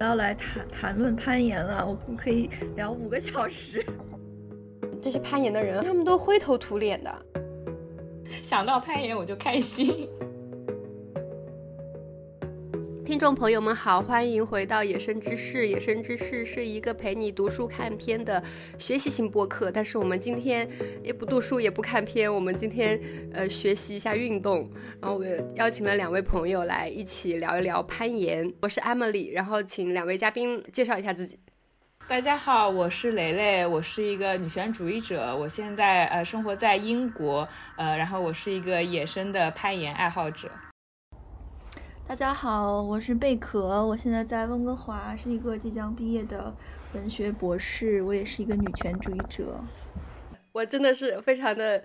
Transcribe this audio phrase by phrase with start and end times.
[0.00, 3.84] 要来谈谈论攀岩了，我们可以聊五个小时。
[5.00, 7.26] 这些攀岩的人，他们都灰头土脸的，
[8.42, 10.08] 想到攀岩我就开心。
[13.16, 15.62] 听众朋友们好，欢迎回到《野生知识》。
[15.66, 18.44] 《野生知识》是一个陪你读书看片的
[18.76, 20.68] 学习型播客，但是我们今天
[21.02, 23.00] 也不读书也不看片，我们今天
[23.32, 24.70] 呃学习一下运动。
[25.00, 28.52] 然后我邀请了两位朋友来一起聊一聊攀岩。
[28.60, 31.40] 我是 Emily，然后请两位嘉宾介绍一下自己。
[32.06, 37.48] 大家好，我是雷雷，我是一个女权主义者，我现在呃生活在英国，
[37.78, 40.50] 呃，然后我是一个野生的攀岩爱好者。
[42.08, 46.54] 大家好，我是贝壳，我现在在温哥华，是一个即将毕业的
[46.94, 49.60] 文学博士，我也是一个女权主义者。
[50.52, 51.82] 我真的是非常的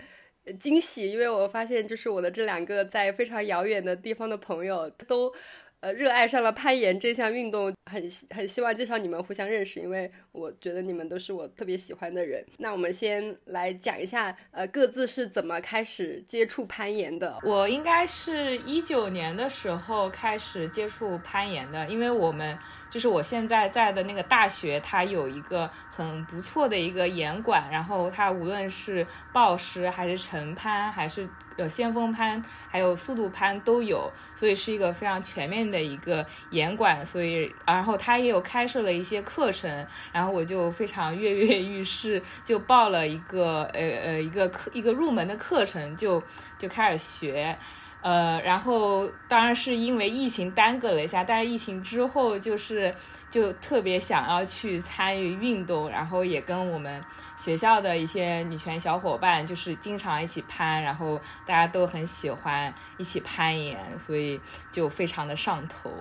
[0.60, 5.34] 惊喜，因为我发现就是我的这两个在非常遥远的地方的朋友都。
[5.82, 12.46] 呃，热爱上了攀岩这项运动，很很希望介绍你们互相认识，因为我觉得你们都是我特别喜欢的人。
[12.58, 17.38] 那我们先来讲一下，呃，各自是怎么开始接触攀岩的。
[17.44, 22.58] 我应该是一九年的时候开始接触攀岩的，因为我们。
[22.92, 31.26] 就是我现在在的那个大学，它有一个很不错的一个岩馆，然后它无论是暴石还是晨攀，还是
[31.56, 37.06] 呃先锋攀，还有速度攀都有，所以是一个非常全面的一个岩馆。
[37.06, 46.22] 所以，然后它也有开设了一些课程，然然后我就非常跃跃欲试，就报了一个呃呃一个课一个入门的课程，就
[46.60, 47.58] 就开始学。
[48.02, 52.94] 呃，然后当然是因为疫情耽搁了一下，但是疫情之后就是
[53.32, 57.04] 就特别想要去参与运动，然后也跟我们
[57.36, 64.40] 学校的一些女权小伙伴就是经常一起攀，然后大家都很喜欢一起攀岩，所以
[64.72, 65.92] 就非常的上头。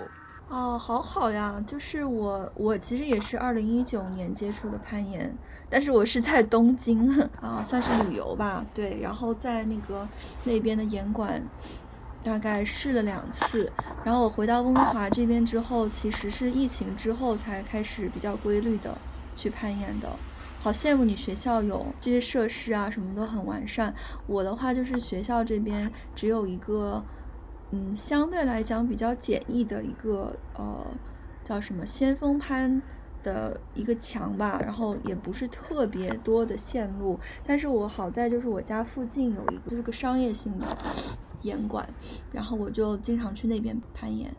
[0.50, 5.34] 哦，好好呀，就是我我其实也是二零一九年接触的攀岩，
[5.70, 10.06] 但是我是在东京 啊，算是旅游吧，对，然后在那个
[10.44, 11.42] 那边的岩馆。
[12.22, 13.72] 大概试了两次，
[14.04, 18.94] 然后我回到温哥华这边之后，其实是疫情之后才开始比较规律的
[19.38, 20.06] 去攀岩的。
[20.60, 23.94] 好羡慕你学校有这些设施啊，什么都很完善。
[24.26, 27.02] 我的话就是学校这边只有一个，
[27.72, 30.86] 嗯，相对来讲比较简易的一个呃，
[31.44, 32.82] 叫什么先锋攀
[33.22, 37.18] 的一个墙吧，然后也不是特别多的线路。
[37.44, 40.66] 但是我好在就是我家附近有一个，就是个商业性的。
[41.42, 41.88] 岩馆，
[42.34, 44.30] 然后我就经常去那边攀岩。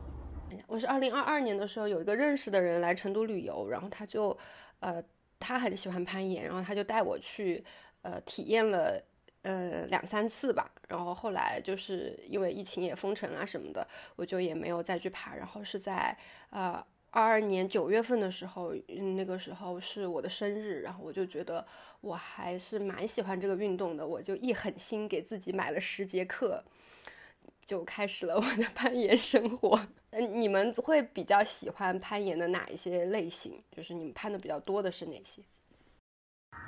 [0.68, 4.38] 我是二零二二年的时候有一个认识的人来成都旅游，然后他就，
[4.82, 5.02] 呃，
[5.40, 7.64] 他很喜欢攀岩，然后他就带我去，
[8.04, 9.02] 呃，体验了，
[9.44, 10.72] 呃，两三次吧。
[10.88, 15.36] 然后后来就是因为疫情也封城啊什么的，我就也没有再去爬。
[15.36, 16.18] 然后是在，
[16.50, 16.86] 呃。
[17.14, 21.68] 二二年九月份的时候，那个时候是我的生日，然后我就觉得
[22.00, 26.64] 我还是蛮喜欢这个运动的，我就一狠心给自己买了十节课，
[27.66, 29.78] 就开始了我的 攀岩生活。
[30.12, 33.62] 嗯，你们会比较喜欢攀岩的哪一些类型？
[33.76, 35.42] 就是你们攀的比较多的是哪些？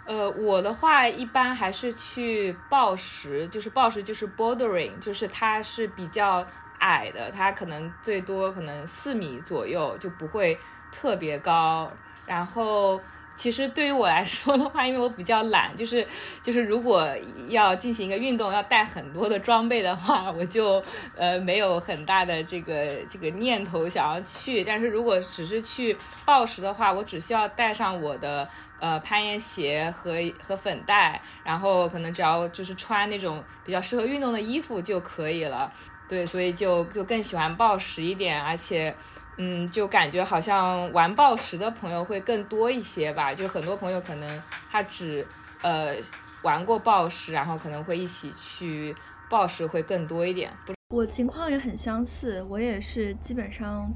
[0.05, 6.45] 呃，我的话一般还是去暴食，就是暴食就是 bordering，就是它是比较。
[6.79, 10.59] 矮的，它可能最多可能四米左右，就不会
[10.91, 11.89] 特别高。
[12.25, 12.99] 然后，
[13.35, 16.05] 其实对于我来说的话，因为我比较懒，就是
[16.41, 17.07] 就是如果
[17.49, 20.83] 要进行一个运动，要带很多的装备的话，我就
[21.15, 24.63] 呃没有很大的这个这个念头想要去。
[24.63, 28.47] 但是如果只是去暴食的话，我只需要带上我的
[28.79, 35.71] 呃攀岩鞋和和粉袋，然后可能只要就是穿那种比较适合运动的衣服就可以了。
[36.07, 38.93] 对，所以就就更喜欢暴食一点，而且，
[39.37, 43.33] 嗯，就感觉好像玩暴食的朋友会更多一些吧。
[43.33, 45.25] 就很多朋友可能他只
[45.61, 45.95] 呃
[46.43, 48.95] 玩过暴食，然后可能会一起去
[49.29, 50.51] 暴食会更多一点。
[50.89, 53.91] 我情况也很相似，我也是基本上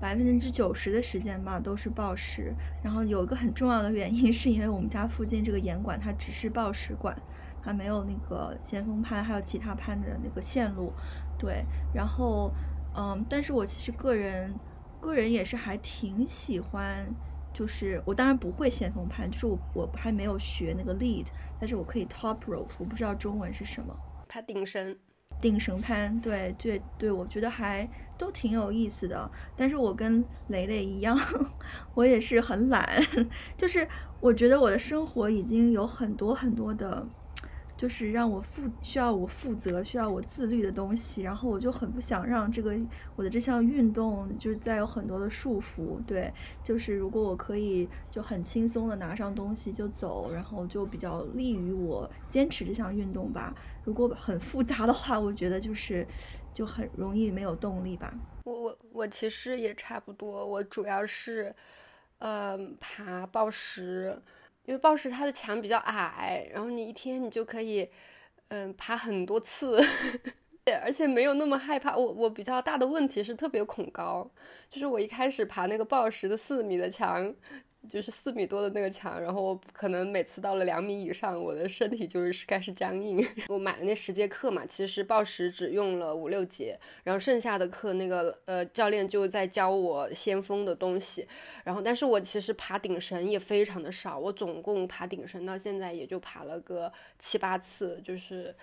[0.00, 2.54] 百分之九十的时间吧都是暴食。
[2.82, 7.14] 然后有一个很重要的原因，是因为我们家附近这个岩馆它只是暴食馆，
[7.62, 10.90] 它没有那个先锋攀还有其他攀的那个线路。
[11.38, 11.62] 对，
[11.92, 12.50] 然后，
[12.96, 14.54] 嗯，但是我其实个人，
[15.00, 17.06] 个人也是还挺喜欢，
[17.52, 21.26] 就是我当然不会先锋攀，就是我我还没有学那个 lead，
[21.58, 23.94] 但是我可以 top rope，我不知道中文是什么，
[24.28, 24.96] 攀顶绳，
[25.40, 27.88] 顶绳攀，对对对，我觉得还
[28.18, 31.18] 都挺有意思的，但是我跟雷雷一样，
[31.94, 32.86] 我也是很懒，
[33.56, 33.88] 就是
[34.20, 37.06] 我觉得我的生活已经有很多很多的。
[37.80, 42.78] 就是让我负需要我负责、需要我自律的东西，然后我就很不想让这个
[43.16, 45.98] 我的这项运动就是再有很多的束缚。
[46.06, 46.30] 对，
[46.62, 53.54] 就是如果我可以就很轻松的拿上东西就走，然后就比较利于我坚持这项运动吧。
[53.82, 56.06] 如果很复杂的话，我觉得就是
[56.52, 58.12] 就很容易没有动力吧。
[58.44, 61.54] 我我我其实也差不多，我主要是
[62.18, 64.20] 呃爬报石。
[64.70, 67.90] 因为报时它的墙比较矮，然后你一天你就可以，
[68.50, 69.80] 嗯，爬很多次，
[70.84, 71.96] 而且没有那么害怕。
[71.96, 74.30] 我我比较大的问题是特别恐高，
[74.70, 77.34] 就是我一开始爬那个报时的四米的墙。
[77.88, 83.26] 就是四米多的那个墙，然后可能每次到了两米以上，我的身体就是开始僵硬。
[83.48, 91.26] 我买了那十节课嘛，其实报时只用了五六节，然后剩下的课那个呃教练就在教我先锋的东西，
[91.64, 98.54] 然后但是我其实爬顶绳也非常的少，我总共爬顶绳到现在也就爬了个七八次，就是。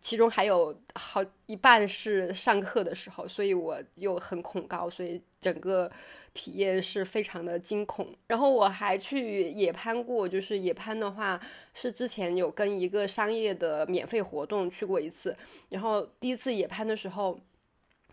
[0.00, 5.90] 其中还有好一半是上课的时候，所以我又很恐高，所以整个
[6.34, 8.06] 体验是非常的惊恐。
[8.26, 11.40] 然后我还去野攀过，就是野攀的话
[11.74, 15.36] 是之前有跟一个商业的免费活动去过一次，
[15.68, 17.40] 然后第一次野攀的时候。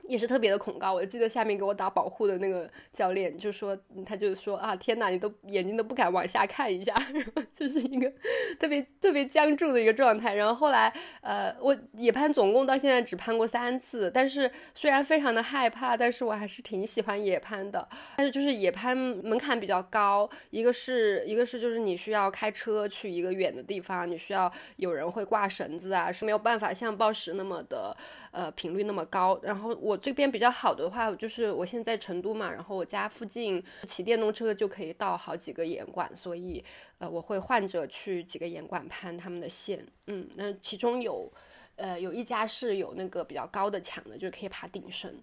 [0.10, 8.12] 也是特别的恐高，我记得下面给我打保护的那个教练就说，他就说啊，天哪，你都眼睛都不敢往下看一下， 然后就是一个
[8.60, 10.34] 特别特别僵住的一个状态。
[10.34, 10.92] 然后后来，
[11.22, 17.88] 呃，我野攀总共到现在只攀过三次，但是虽然非常的害怕，但是我还是挺喜欢野攀的。
[18.18, 27.96] 但是就是野攀门槛比较高，一个是一个是就是你需要开车去一个远的地方，你需要有人会挂绳子啊，是没有办法像报时那么的
[28.32, 29.40] 呃频率那么高。
[29.44, 30.00] 然后我。
[30.02, 36.64] 这边比较好的话，就是我现在成都嘛，然后我家附近骑电动车就可以到好几个岩馆，所以
[37.00, 41.30] 呃我会换着去几个岩馆攀他们的线，嗯，那其中有
[41.76, 45.14] 呃有一家是有那个比较高的墙的，就是可以爬顶绳。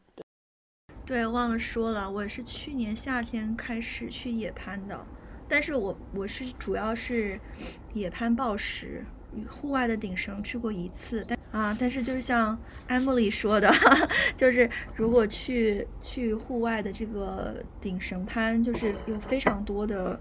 [1.06, 5.06] 对，忘了说了，我是去年夏天开始去野攀的，
[5.48, 7.40] 但是我我是主要是
[7.94, 9.04] 野攀暴石。
[9.50, 13.72] 户外的顶绳去过一次，但啊，但是就是像 Emily 说的，
[14.36, 20.20] 就是如果去去户外的这个顶绳攀，就是有非常多的，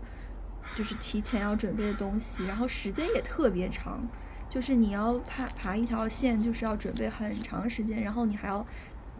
[0.78, 4.08] 就是提前要准备的东西，然后时间也特别长，
[4.50, 8.66] 就是你要爬爬一条线，就是要准备很长时间，然后你还要，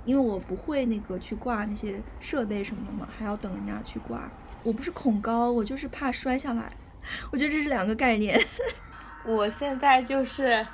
[0.06, 4.32] 因为我不会那个去挂那些设备什么的嘛，还要等人家去挂。
[4.64, 6.72] 我不是恐高，我就是怕摔下来，
[7.30, 8.40] 我觉得这是两个概念。
[9.28, 10.66] 我现在就是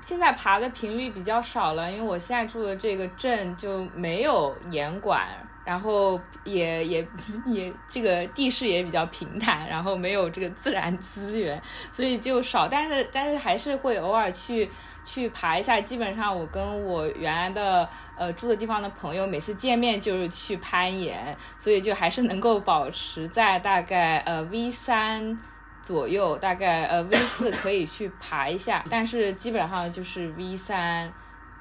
[0.00, 5.26] 现在爬的频率比较少了，因为我现在住的这个镇就没有岩馆，
[5.64, 7.08] 然后也也
[7.46, 11.60] 也这个地势也比较平坦，然后没有这个自然资源，
[11.92, 12.66] 所以就少。
[12.66, 14.68] 但是但是还是会偶尔去
[15.04, 15.80] 去爬一下。
[15.80, 25.38] 基本上我跟我原来的呃住的地方的朋友每次见面就是去攀岩，所以就还是能够保持在大概呃 V 三。
[25.86, 31.12] 左右大概呃 V 四 可以去爬一下，但是基本上就是 V 三，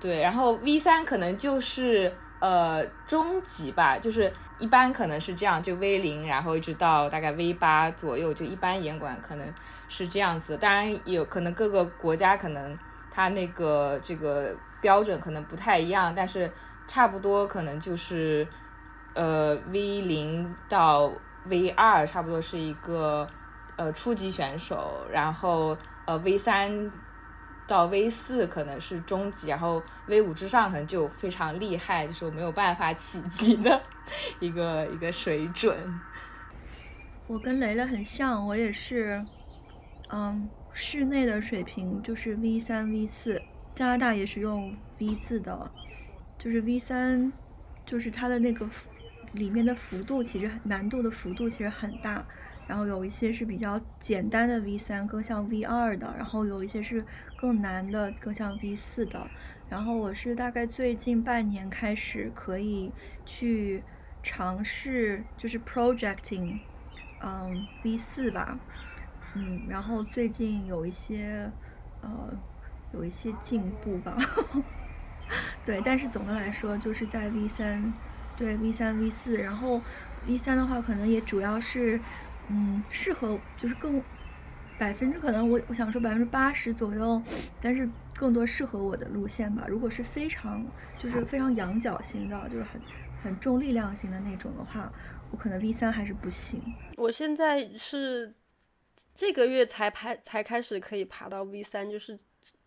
[0.02, 9.48] 对，然后 V 三可能就是呃中级吧，就是一般可能是这样，就 V 零，然后一直到大概 V 八左右，就一般严管可能
[9.88, 10.58] 是这样子。
[10.58, 12.76] 当然有可能各个国家可能
[13.12, 16.52] 它那个这个标准可能不太一样，但是
[16.88, 18.48] 差不多可能就是
[19.14, 21.12] 呃 V 零到
[21.46, 23.28] V 二差不多是一个。
[23.78, 26.92] 呃，初级选手，然后呃，V 三
[27.68, 33.82] 到 V 四可能是中级，然后 V 五之上可能就非常厉害，就是我没有办法企及的
[34.40, 35.78] 一个一个水准。
[37.28, 39.26] 我跟雷雷很像，我也是，
[40.10, 43.42] 嗯，室内的水平就是 V 三、V 四，
[43.74, 45.72] 加拿大也是用 V 字的，
[46.38, 47.34] 就是 V 三，
[47.86, 48.70] 就是它的那个
[49.32, 52.24] 里面的幅度其实难度的幅度其实很大。
[52.68, 57.06] 然后有一些是比较简单的 V 三，更像 V 二的；然后有一些是
[57.38, 59.28] 更难的，更像 V 四的。
[59.70, 62.92] 然后我是大概最近半年开始可以
[63.26, 63.84] 去
[64.24, 66.60] 尝试，就是 projecting，
[67.22, 68.58] 嗯，V 四吧，
[69.36, 71.52] 嗯，然后最近有一些
[72.02, 72.36] 呃
[72.94, 74.18] 有一些进步吧，
[75.66, 77.94] 对，但是总的来说就是在 V 三，
[78.36, 79.82] 对 V 三 V 四，然后
[80.28, 82.00] V 三的话可能也主要是。
[82.50, 84.02] 嗯，适合就是更
[84.78, 87.22] 百分之可能我我想说百分之八十左右，
[87.62, 89.66] 但是更多适合我的路线吧。
[89.68, 90.66] 如果是非常
[90.98, 92.82] 就是非常仰角型的，就是很
[93.24, 94.92] 很重力量型的那种的话，
[95.32, 96.62] 我可能 V 三还是不行。
[96.98, 98.34] 我现在是
[99.14, 102.20] 这个月才爬才开始可以爬到 V 三，就是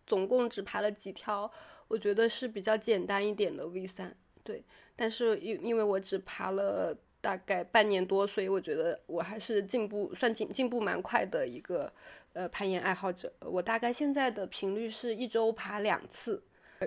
[0.05, 1.49] 总共只爬了几条，
[1.87, 4.15] 我觉得是比较简单一点的 V 三。
[4.43, 4.63] 对，
[4.95, 11.91] 但是因因为我只爬了大概半年多，所以我觉得我还是进步算进进步蛮快的一个
[12.33, 13.31] 呃攀岩爱好者。
[13.39, 16.43] 我大概现在的频率是一周爬两次。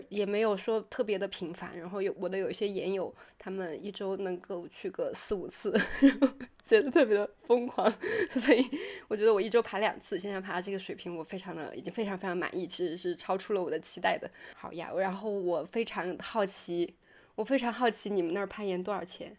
[0.08, 5.70] 也没有说特别的频繁，然后有我的有一些研友，他们一周能够去个四五次，
[6.64, 7.92] 觉得特别的疯狂，
[8.32, 8.66] 所以
[9.06, 14.30] 我觉得我一周爬两次，现在爬这个水平，我非常的已经非常非常满意，其实是超出了我的期待的。
[14.54, 16.94] 好呀，然后我非常好奇，
[17.34, 19.36] 我非常好奇你们那儿攀岩多少钱？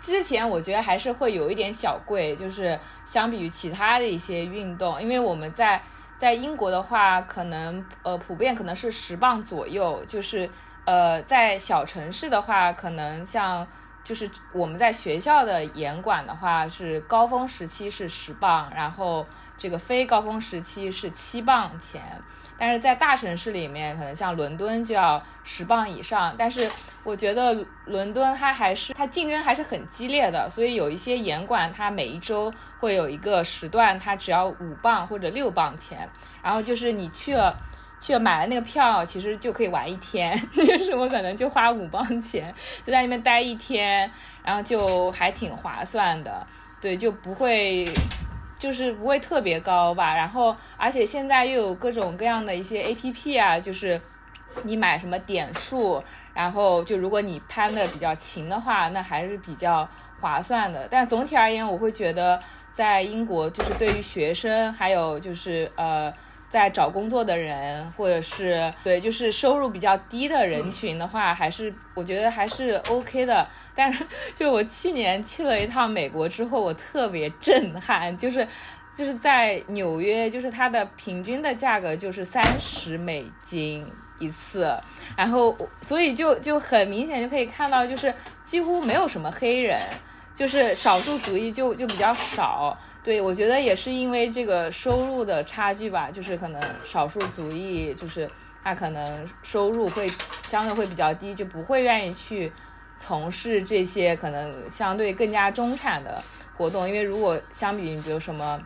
[0.00, 5.82] 之前我觉得还是会有一点小贵，就是相比于其他的一些运动，因为我们在。
[6.20, 10.50] 在英国的话，可能呃普遍可能是十磅左右，就是
[10.84, 13.66] 呃在小城市的话，可能像
[14.04, 19.26] 就是我们在学校的严管的话，是高峰时期是十磅，然后
[19.56, 22.02] 这个非高峰时期是七磅钱。
[22.60, 26.34] 但是在大城市里面，可能像伦敦就要十磅以上。
[26.36, 26.70] 但是
[27.02, 36.06] 我觉得伦敦它还是它竞争还是很激烈的，所以有一些严管它每一周会有一个时段，它只要五磅或者六磅钱。
[36.42, 37.56] 然后就是你去了
[37.98, 40.38] 去了买了那个票，其实就可以玩一天。
[40.52, 44.10] 就是我可能就花五磅钱，就在那边待一天，
[44.44, 46.46] 然后就还挺划算的。
[46.78, 47.88] 对，就不会。
[48.60, 53.98] 就是不会特别高吧，然后而且现在又有各种各样的一些 A P P 啊，就是
[54.64, 56.00] 你买什么点数，
[56.34, 59.88] 然后就如果你攀的比较勤的话，那还是比较
[60.20, 60.86] 划算的。
[60.90, 62.38] 但总体而言，我会觉得
[62.70, 66.12] 在英国，就是对于学生，还有就是呃。
[66.50, 73.46] 在找工作的人，或者是对，就是收入比较低的人群的话，还是我觉得还是 OK 的。
[73.74, 74.04] 但是，
[74.34, 78.46] 就我去年去了一趟美国之后，我特别震撼，就是
[78.92, 83.86] 就是在纽约，就是它的平均的价格就是三十美金
[84.18, 84.76] 一次，
[85.16, 89.80] 然后所以就就很明显就可以看到，就是几乎没有什么黑人，
[90.40, 92.74] 就是少数族裔就就比较少。
[93.04, 98.26] 对，我觉得也是因为这个收入的差距吧，就是可能少数族裔，就是
[98.64, 100.10] 他可能收入会
[100.48, 102.50] 相对会比较低，就不会愿意去
[102.96, 106.22] 从事这些可能相对更加中产的
[106.56, 106.88] 活动。
[106.88, 108.58] 因为如果相比，比如什么，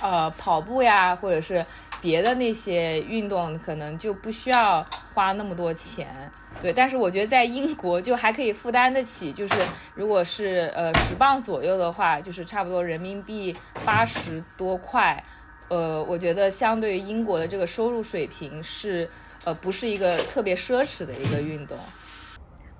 [0.00, 1.62] 呃，跑步呀，或者是
[2.00, 6.32] 别的那些运动，可能就不需要花那么多钱。
[6.62, 9.54] 对，但是我觉得在英国就还可以负担得起，就是
[9.96, 13.52] 如果是呃十磅左右的话，就是差不多人民币
[13.84, 15.20] 八十多块，
[15.68, 19.10] 呃，我觉得相对于英国的这个收入水平是
[19.44, 21.76] 呃不是一个特别奢侈的一个运动。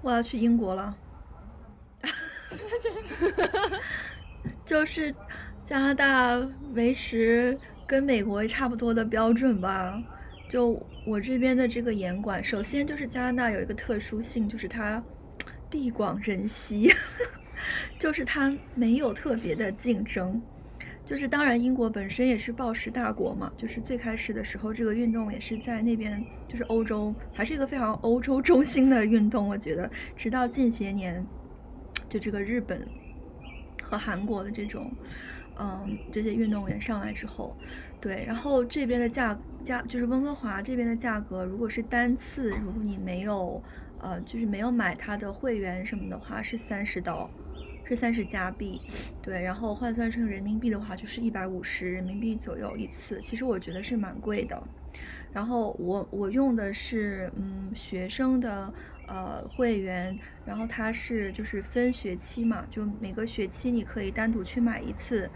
[0.01, 0.95] 我要去英国了，
[4.65, 5.13] 就是
[5.65, 6.41] 加拿大
[6.75, 10.01] 维持跟美国差不多的标准吧。
[10.53, 15.03] 就我这边的这个严管，首先就是加拿大有一个特殊性，就是它
[15.71, 16.93] 地广人稀，
[17.99, 20.43] 就是它没有特别的竞争。
[21.07, 29.49] 就是当然，英国本身也是暴食大国嘛，就是最开始的时候，这个运动也是在那边，就是欧洲，还是一个非常欧洲中心的运动。
[29.49, 31.27] 我觉得，直到近些年，
[32.11, 32.87] 就这个日本
[33.81, 34.93] 和韩国的这种，
[35.59, 37.57] 嗯，这些运动员上来之后。
[38.01, 43.63] 对，然后这边的价价就是温哥华这边的价格，如果是单次，如果你没有
[43.99, 47.31] 呃，就是没有买它的会员什么的话，是三十刀，
[47.85, 48.81] 是三十加币。
[49.23, 53.21] 对，然后换算成人民币的话，就是一百五十人民币左右一次。
[53.21, 54.61] 其实我觉得是蛮贵的。
[55.33, 58.73] 然后我我用的是嗯学生的。
[59.07, 65.29] 呃，会员，然后它是就是分学期嘛，就每个学期你可以单独去买一次，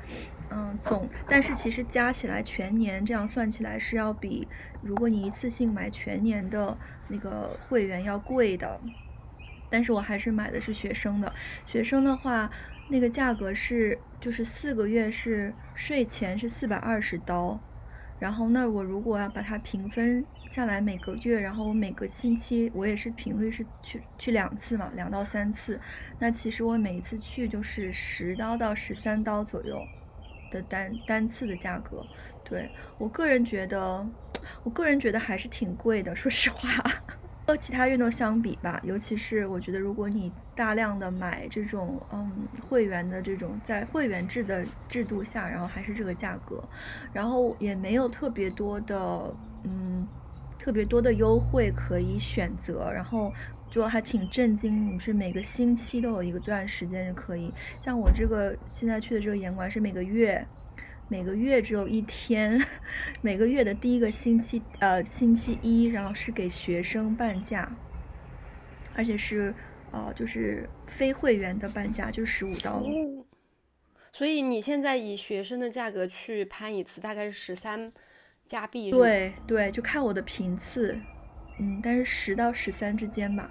[0.50, 4.46] 嗯，总，但是其实加起来全年这样算起来是要比
[4.82, 8.80] 如果你一次性买全年的那个会员要贵的，
[9.68, 11.32] 但是我还是买的是学生的，
[11.66, 12.50] 学生的话
[12.88, 17.58] 那个价格是就是四个月是税前是四百二十刀，
[18.18, 20.24] 然后那我如果要把它平分。
[20.50, 25.78] 下来每个月，然后我每个星期我也是频率是去去两次嘛，两到三次。
[26.18, 29.78] 那其实我每一次去就是十刀到十三刀左右
[30.50, 32.02] 的单单次的价格。
[32.42, 34.06] 对我个人觉得，
[34.62, 36.82] 我个人觉得还是挺贵的，说实话。
[37.46, 46.66] 和其他运动相比吧，尤其是我觉得如果你大量的买这种嗯会员的这种在会员制的制度下，然后还是这个价格，
[47.12, 49.34] 然后也没有特别多的
[49.64, 50.08] 嗯。
[50.66, 53.32] 特别多的优惠可以选择，然后
[53.70, 60.44] 就还挺震惊，你是每个星期都有一个段时间是可以，像我这个现在去的这个严馆是每个月，
[61.06, 62.60] 每个月只有一天，
[63.22, 67.70] 每个月的第一个星期，呃，星期一，然后是给学生半价，
[68.96, 69.54] 而且是
[69.92, 72.82] 呃，就是非会员的半价，就是十五刀。
[74.12, 77.92] 所以你现在以学生的价格去攀一次，大概是十三
[78.46, 78.90] 加币。
[78.90, 80.98] 对对，就看我的频次，
[81.58, 83.50] 嗯，但是十到十三之间吧。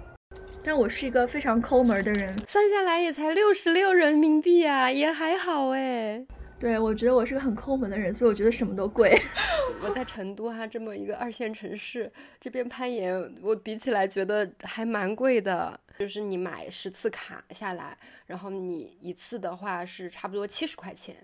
[0.64, 6.26] 但我是一个非常抠门的人，算下来也才六十六人民币啊，也还好哎。
[6.58, 9.16] 对，我觉得我是个很抠门的人，所以我觉得什么都贵。
[9.82, 12.10] 我在成都哈，这么一个二线城市，
[12.40, 15.78] 这边攀岩，我比起来觉得还蛮贵的。
[15.98, 21.16] 就是你买十次卡下来，然后你一次的话是差不多七十块钱。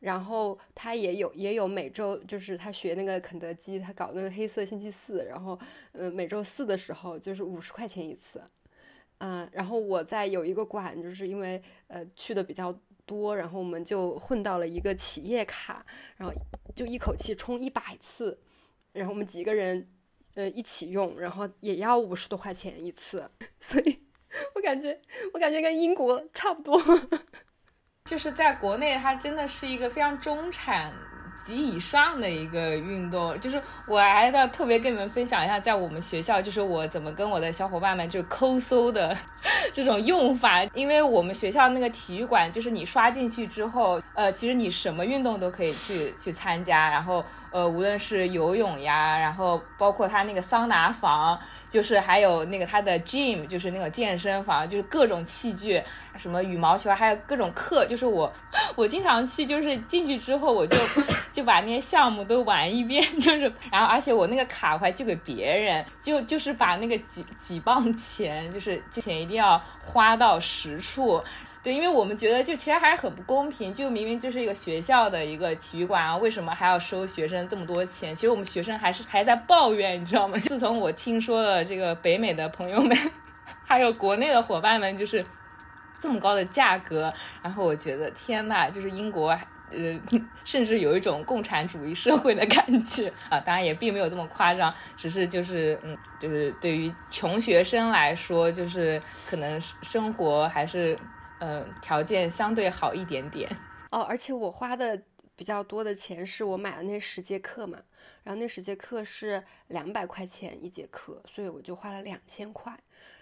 [0.00, 5.58] 然后他也有也有每周，就是他学那个肯德基，他搞那个黑色星期四，然后
[5.92, 8.42] 呃每周四的时候就是五十块钱一次。
[9.18, 12.78] 嗯，然后我在有一个馆，就是因为呃去的比较。
[13.08, 15.82] 多，然后我们就混到了一个企业卡，
[16.18, 16.34] 然后
[16.76, 18.38] 就一口气充一百次，
[18.92, 19.88] 然后我们几个人
[20.34, 23.26] 呃一起用，然后也要五十多块钱一次，
[23.62, 24.00] 所以
[24.54, 25.00] 我感觉
[25.32, 26.78] 我感觉跟英国差不多，
[28.08, 30.90] 就是在国内它真的是一个非常中产。
[31.44, 39.16] 及以上的一个运动，就是我还要特别跟你们分享一下，在我们学校，就是我怎么跟我的小伙伴们就抠搜的
[39.72, 40.62] 这种用法。
[40.74, 47.24] 因为我们学校那个体育馆，就是你刷进去之后，呃，其实你什么运动都可以去去参加，然后。
[47.58, 51.36] 呃，无论是游泳呀，然后包括他那个桑拿房，
[51.68, 55.82] 就是还有那个他的 gym，就是那个健身房，就是各种器具，
[56.14, 58.32] 什么羽毛球，还有各种课，就是我
[58.76, 60.76] 我经常去，就是进去之后我就
[61.32, 71.20] 就把那些项目都玩一遍，就是然后而且我那个卡我还寄给别人，就就是把那个几几磅钱，就是钱一定要花到实处。
[71.60, 78.14] 对，因为我们觉得就其实还是很不公平，就明明就是一个学校的一个体育馆啊，为什么还要收学生这么多钱？
[78.14, 80.38] 其实我们学生还是还在抱怨，你知道吗？
[80.46, 82.96] 自从我听说了这个北美的朋友们，
[83.66, 85.24] 还有国内的伙伴们，就是
[85.98, 87.12] 这么高的价格，
[87.42, 89.30] 然后我觉得天呐，就是英国，
[89.70, 90.00] 呃，
[90.44, 93.40] 甚至有一种共产主义社会的感觉啊！
[93.40, 100.96] 当然也并没有这么夸张，只是就是嗯，就是对于穷学生来说，就是可能生活还是。
[101.40, 103.48] 呃，条件相对好一点点
[103.90, 105.00] 哦，而且我花的
[105.36, 107.80] 比较多的钱是我买了那十节课嘛，
[108.22, 112.76] 然后那十节课是两百块钱一节课，所以我就花了两千块。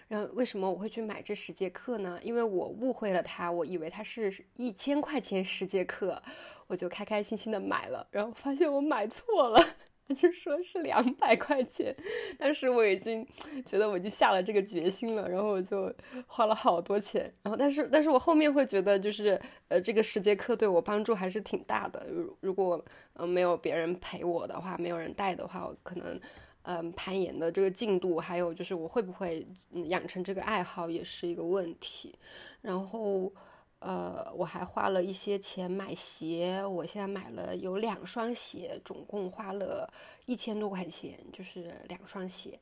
[0.07, 2.17] 然后为什么我会去买这十节课呢？
[2.23, 6.21] 因为我误会了他，我以为他是一千块钱十节课，
[6.67, 9.61] 我就开开心心的买了，然后发现我买错了。
[10.07, 11.93] 他就说是两百块钱，
[12.39, 13.27] 当时我已经
[13.65, 15.93] 觉得我已经下了这个决心了，然后我就
[16.25, 26.19] 花了好多钱，然后但是但是我后面会觉得就是呃这个十节课对我帮助还是挺大的，如如果呃没有别人陪我的话，没有人带的话，我可能
[26.61, 29.45] 嗯攀岩的这个进度，还有就是我会不会
[29.87, 32.15] 养成这个爱好也是一个问题，
[32.61, 33.33] 然后。
[33.79, 39.91] 呃，我还花了一些钱买鞋，我现在买了有两双鞋，总共花了
[40.25, 42.59] 一千多块钱，就是两双鞋。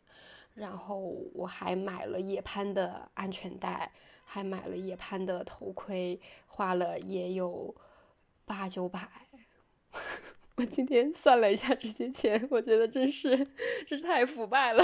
[0.56, 0.98] 然后
[1.34, 3.92] 我还买了野攀的安全带，
[4.24, 7.76] 还买了野攀的头盔，花了也有
[8.46, 9.10] 八九百。
[10.56, 13.38] 我今天算了一下这些钱，我觉得真是
[13.88, 14.84] 真 是太腐败了。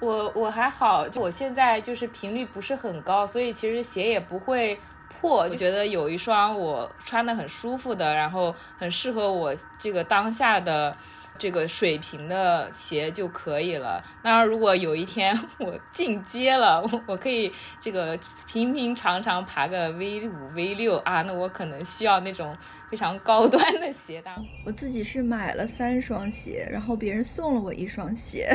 [0.00, 4.78] 我我还好，就我现在就是频率不是很高，所以其实鞋也不会
[5.08, 10.94] 破，就觉得有一双我穿的很舒服的，然后很适合我这个当下的
[11.38, 14.02] 这个水平的鞋就可以了。
[14.22, 22.54] 当然，如果有一天 我进阶了，我我可以这个平平常常爬个 V 五 V 六啊，那我可能需要那种
[22.90, 24.36] 非常高端的鞋搭。
[24.66, 28.54] 我自己是买了三双鞋，然后别人送了我一双鞋。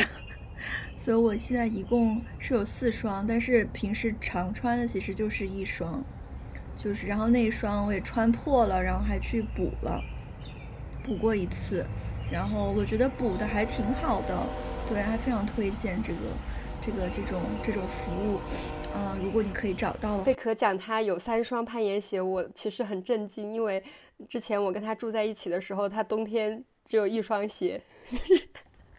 [1.02, 6.04] 所以我现在一共是有四双，但是平时常穿的其实就是一双，
[6.78, 10.00] 就是然后那一双我也穿破了，然后还去补了，
[11.04, 11.84] 补过一次，
[12.32, 14.46] 然后我觉得补的还挺好的，
[14.88, 16.20] 对，还非常推荐这个
[16.80, 18.40] 这个这种这种服务，
[18.96, 23.84] 嗯，如果你可以找到贝壳讲他有三双攀岩鞋，我其实很震惊，因为
[24.30, 27.82] 之前我跟他住在一起的时候，他冬天只有一双鞋。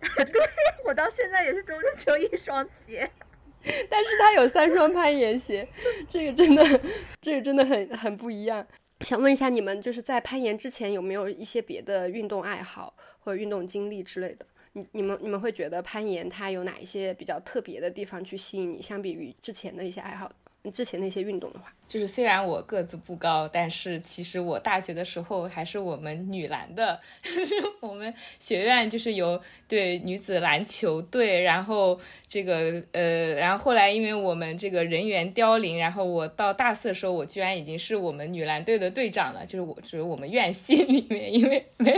[0.33, 0.43] 对
[0.85, 3.09] 我到现在也是中间只有一双鞋，
[3.89, 5.67] 但是他有三双攀岩鞋，
[6.09, 6.81] 这个真的，
[7.21, 8.67] 这个真的很很不一样。
[9.01, 14.47] 想问一下你们，就是在攀岩之前有没有一些别的运动爱好或者运动经历之类的？
[14.75, 18.81] 你你们你们会觉得攀岩它有哪一些比较特别的地方去吸引你？
[18.81, 20.31] 相比于之前的一些爱好？
[20.71, 27.01] 之前那些运动的话，就是虽然我个子不高，但是其实我大学的时候还是我们女篮的，
[27.81, 31.99] 我们学院就是有对女子篮球队，然后
[32.29, 41.93] 这个呃，然后后来因为我们这个人员凋零，然后我到大四的时候，我居然已经是我们女篮队的队长了，就是我只有我们院系里面，因为没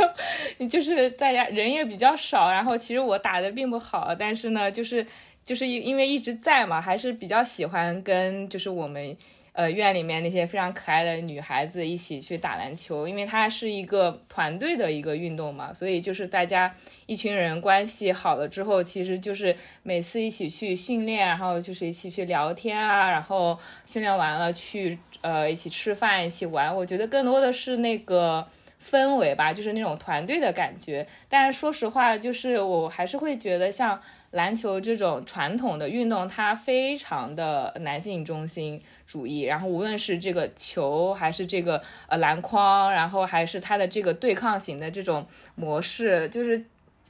[0.59, 5.07] 有，就是大家人也比较少，然后其实我打的并不好，但是呢，就是。
[5.45, 9.17] 就是因为一直在嘛，还是比较喜欢跟就是我们
[9.53, 16.75] 呃院里面那些非常可爱的女孩子一起去打篮球，因为它是一个团队的一个运动嘛，所以就是大家
[17.07, 28.49] 一群人关系好了之后，其实就是每次一起去训练，然后就是一起去聊天啊，然后训练完了去呃一起吃饭，一起玩，我觉得更多的是那个
[28.83, 31.07] 氛围吧，就是那种团队的感觉。
[31.29, 34.01] 但是说实话，就是我还是会觉得像。
[34.35, 39.43] 篮球这种传统的运动，它非常的男性中心主义。
[39.43, 46.65] 然后无论是这个球，还是这个呃篮筐，然后还是它的这个对抗型的这种模式，就是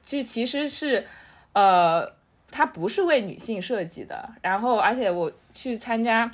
[0.04, 1.06] 这其实是
[1.54, 2.12] 呃，
[2.50, 4.28] 它不是为女性设计的。
[4.42, 6.30] 然后而且我去参加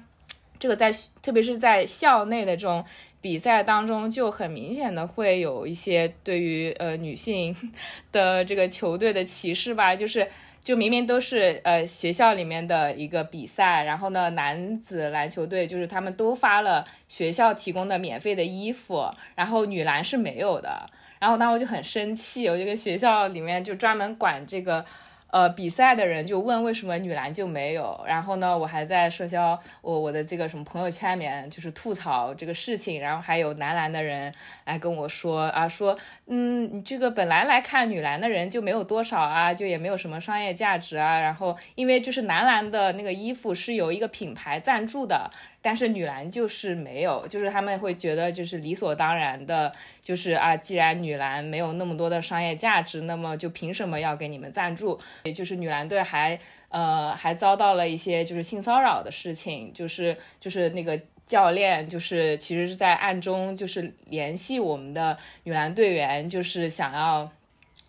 [0.59, 2.85] 这个在，特别是在校内的这种
[3.21, 7.55] 比赛当中，就很明显的会有一些对于呃女性
[8.11, 10.27] 的这个球队的歧视吧，就是。
[10.63, 24.85] 就明明都是呃学校里面的一个比赛，然后呢，男子篮球队就是他们都发了学校提供的免费的衣服，然后女篮是没有的，然后当时我就很生气，我就跟学校里面就专门管这个。
[25.31, 28.03] 呃，比赛的人就问为什么女篮就没有？
[28.07, 33.01] 然后呢，我还在社交我我的这个什么朋友圈里面，就是吐槽这个事情。
[33.01, 34.33] 然后还有男篮的人
[34.65, 41.21] 来跟我说啊，说嗯，你这个本来来看女篮的人就没有多少啊，就也没有什么商业价值啊。
[41.21, 45.31] 然后因为就是男篮的那个衣服是由一个品牌赞助的。
[45.63, 49.71] 但是女篮就是没有，就是他们会觉得就是理所当然的，
[50.01, 54.99] 就是啊，既然女篮没有那么多的商业价值，那么就凭什么要给你们赞助？
[55.25, 56.39] 也就是女篮队还
[56.71, 67.31] 呃还遭到了一些就是性骚扰的事情，就是就是那个教练就是其实是在暗中就是联系我们的女篮队员，就是想要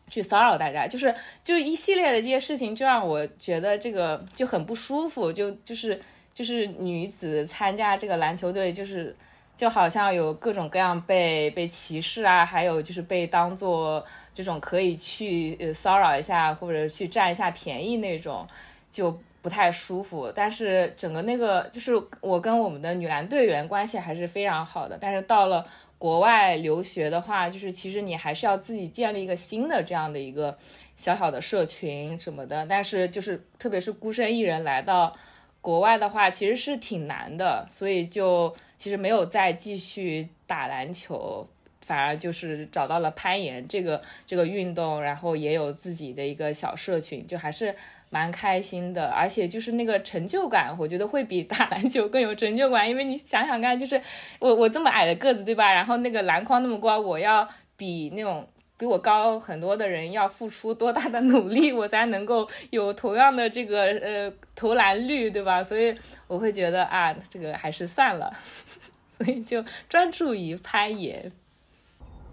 [0.10, 5.98] 去骚扰大家，就是就一系列的这些事情，就让我觉得这个就很不舒服，就就是。
[6.34, 9.15] 就是女子参加这个篮球队，就是
[9.58, 18.48] 就好像有各种各样被被歧视啊，还有就是被当做这种可以去骚扰一下或者去占一下便宜那种，
[18.91, 20.32] 就不太舒服。
[20.34, 21.91] 但是整个那个就是
[22.22, 24.98] 我跟我们的女篮队员关系还是非常好的。
[25.00, 25.65] 但是到了
[25.98, 30.58] 国外留学的话，就是其实你还是要自己建立一个新的这样的一个
[30.96, 32.65] 小小的社群什么的。
[32.67, 35.13] 但是就是特别是孤身一人来到。
[35.62, 41.47] 国外的话其实是挺难的，所以就其实没有再继续打篮球，
[41.86, 47.76] 反而就是找到了攀岩这个这个运动，然后也有自己的一个小社群，就还是
[48.10, 49.10] 蛮开心的。
[49.10, 54.02] 而且就是那个成就感，我觉得会比打篮球更有成就感，因为你想想看，就是
[54.39, 55.71] 我我这么矮的个子，对吧？
[55.71, 57.47] 然后那个篮筐那么高，我要
[57.78, 58.47] 比那种。
[58.82, 65.63] 比我高很多的人要付出多大的努力， 我才能够有同样的这个呃投篮率，对吧？
[65.63, 68.34] 所以我会觉得啊，这个还是算了，
[69.20, 71.32] 所以就专注于攀岩。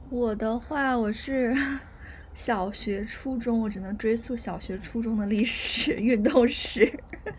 [0.08, 1.54] 我的话，我是
[2.32, 6.90] 小学、初中，我只能追溯小学、初中的历史、运动史，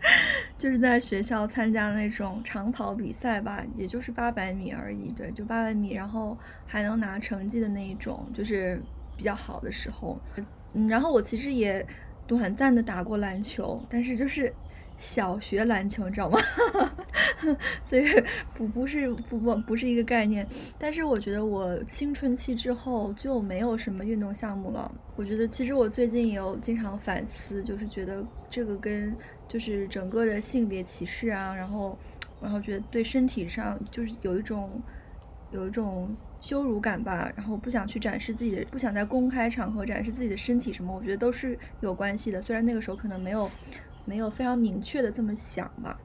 [0.56, 8.80] 就是在学校参加那种长跑比赛吧，也就是八百米而已，对，就八百米，然后还能拿成绩的那一种，就是。
[9.20, 10.18] 比较好的时候，
[10.72, 11.86] 嗯，然后我其实也
[12.26, 14.50] 短暂的打过篮球，但是就是
[14.96, 16.38] 小学篮球，你知道吗？
[17.84, 18.04] 所以
[18.54, 20.48] 不不是不不不是一个概念。
[20.78, 24.90] 但是我觉得我青春期之后就没有什么运动项目了。
[25.16, 29.14] 我觉得其实我最近也有经常反思，就是觉得这个跟
[29.46, 31.98] 就是整个的性别歧视啊，然后
[32.40, 34.80] 然后觉得对身体上就是有一种
[35.50, 36.08] 有一种。
[36.40, 42.40] 羞辱感吧，然后不想去展示自己的，不想在公开场合展示自己的身体什么，我觉得都是有关系的。
[42.40, 43.50] 虽然那个时候可能没有，
[44.04, 45.98] 没有非常明确的这么想吧。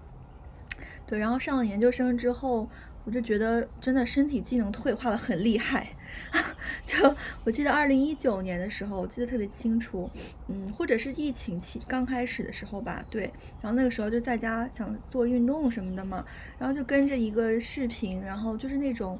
[1.07, 2.69] 对，然后上了研究生之后，
[3.05, 5.89] 我就觉得真的身体机能退化的很厉害。
[6.85, 10.09] 就我记得二零一九年的时候，我记得特别清楚，
[10.49, 13.23] 嗯，或者是疫情期刚开始的时候吧，对。
[13.61, 16.25] 然后那个时候就在家想做运动什么的嘛，
[16.57, 19.17] 然后就跟着一个视频，然后就是那种。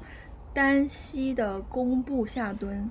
[0.56, 2.88] 单膝的弓步下蹲，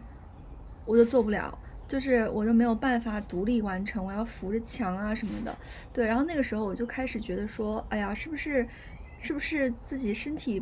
[0.86, 5.58] 我就做不了，就是我就没有办法独立完成，我要扶着墙啊什么的。
[5.92, 8.68] 对，然后那个时候我就开始觉得说，哎呀，是不是
[9.18, 10.62] 是不是自己身体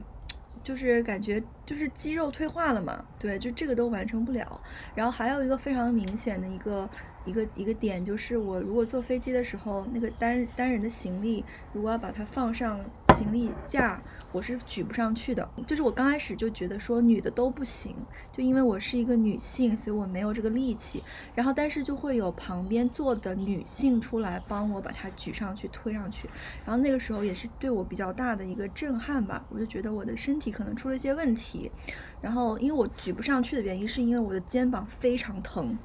[0.63, 3.04] 就是感觉就是肌肉退化了嘛？
[3.20, 4.62] 对，就这个都完成不了。
[4.96, 6.89] 然后还有一个非常明显的一个。
[7.26, 12.78] 一个一个点就是，我如果坐飞机的时候，那个单单人的行李，如果要把它放上
[13.16, 14.02] 行李架，
[14.34, 15.48] 我是举不上去的。
[15.65, 17.96] 就是我刚开始就觉得说女的都不行，
[18.34, 21.02] 就因为我是一个女性，所以我没有这个力气。
[21.34, 26.28] 然后但是就会有旁边坐的女性出来帮我把它举上去、推上去。
[26.65, 31.72] 然后那个时候也是对我比较大的一个震撼吧，我就觉得我的身体可能出了一些问题。
[32.19, 35.78] 然后因为我举不上去的原因，是因为我的肩膀非常疼。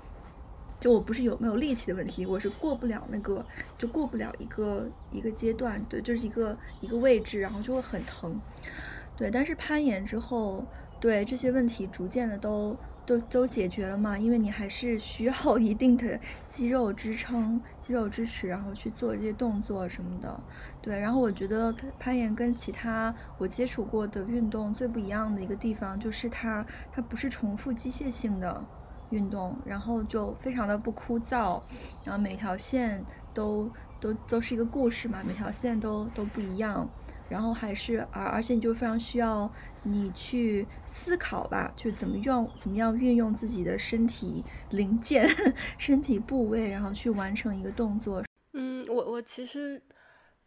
[0.79, 3.45] 就我不是有没有力气的问题，我是过不了那个，
[3.77, 8.41] 就过不了一个一个阶段，对，就是一个一个位置，然后就会很疼，
[9.17, 9.31] 对。
[9.31, 10.65] 但是攀岩之后，
[11.01, 20.41] 对这些问题逐渐的都都都解决了嘛，因为你还是需要 一定的肌肉支撑、肌肉支持，然后去做这些动作什么的，
[20.81, 20.97] 对。
[20.97, 28.65] 然后我觉得攀岩跟其他我接触过的运动最不一样的一个地方，就是它它不是重复机械性的。
[29.11, 31.61] 运动，然后就非常的不枯燥，
[32.05, 36.89] 然后每条线都都都是一个故事嘛，每条线都都不一样，
[37.29, 39.51] 然后还是而而且你就非常需要
[39.83, 45.27] 你去思考吧，就怎么用怎么样运用自己的身体零件、
[45.79, 48.23] 身体部位，然后去完成一个动作。
[48.53, 49.81] 嗯，我我其实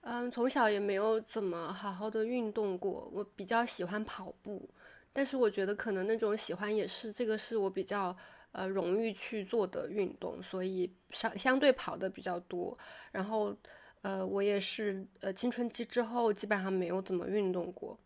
[0.02, 4.69] 嗯从小也没有怎么好好的运动过，我比较喜欢跑步，
[5.12, 8.15] 但是我觉得可能那种喜欢也是这个是我比较。
[8.52, 12.78] 呃，容易去做的运动，所以相相对跑的比较多。
[13.12, 13.56] 然后，
[14.02, 17.98] 呃，我也是，呃，青春期之后基本上没有怎么运动过。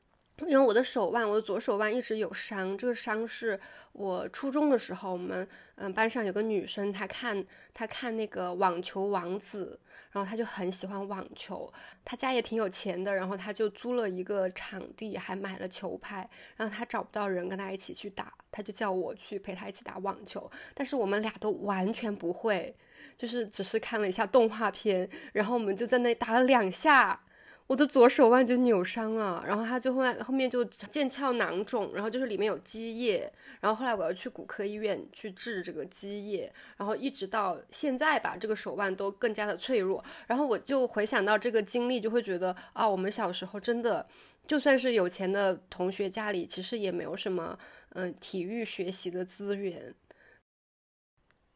[0.42, 2.78] 因为我的手腕，我的左手腕一直有伤。
[2.78, 3.58] 这个伤是
[3.94, 9.80] 我初中的时候，我们嗯班上有个女生，她看她看那个网球王子，
[10.12, 11.72] 然后她就很喜欢网球。
[12.04, 16.30] 她家也挺有钱的，然后她就租了一个场地，还买了球拍。
[16.58, 20.52] 然后她找不到人跟她一起去打，她就叫我去陪她一起打网球。
[20.74, 22.76] 但是我们俩都完全不会，
[23.16, 27.22] 就是只是看了一下动画片，然后我们就在那打了两下。
[27.68, 40.04] 我的左手腕就扭伤了，然后他就后后面就腱鞘囊肿，然后就是里面有积液，然后后来我要去骨科医院去治这个积液，然后一直到现在吧，这个手腕都更加的脆弱。
[40.28, 44.08] 然后我就回想到这个经历，就会觉得啊，我们小时候真的
[44.46, 47.58] 就算是有钱的同学家里，其实也没有什么
[47.94, 49.92] 嗯体育学习的资源。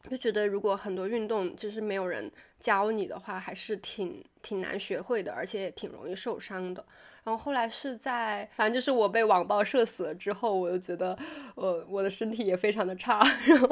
[0.09, 6.83] 就觉得如果很多运动就是没有人教你的话，还是挺挺难学会的，而且也挺容易受伤的。
[7.25, 11.15] 然后后来是在，反正就是我被网暴射死了之后，我就觉得，
[11.55, 13.67] 呃，我的身体也非常的差， 然后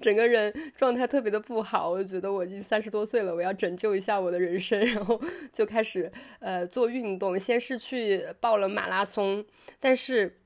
[0.00, 1.90] 整个人状态特别的不好。
[1.90, 5.20] 我就觉得我已经三十多岁了，我要拯救一下我的人生， 然后
[5.52, 9.44] 就开始呃做运动，先是去报了马拉松，
[9.80, 10.38] 但是。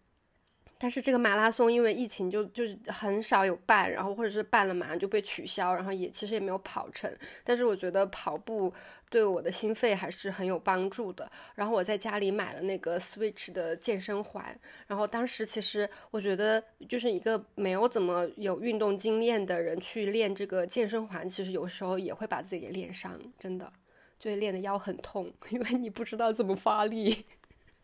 [0.78, 7.10] 但是这个马拉松因为疫情就就是很少有办，然后或者是办了马上就被取消，然后也其实也没有跑成。
[7.42, 8.72] 但是我觉得跑步
[9.08, 11.30] 对我的心肺还是很有帮助的。
[11.54, 23.72] 然后我在家里买了那个 Switch 的健身环，然后当时其实我觉得就是一个没有怎么有运动经验的人去练这个健身环，其实有时候也会把自己给练伤，真的
[24.18, 27.24] 就练的腰很痛，因为你不知道怎么发力。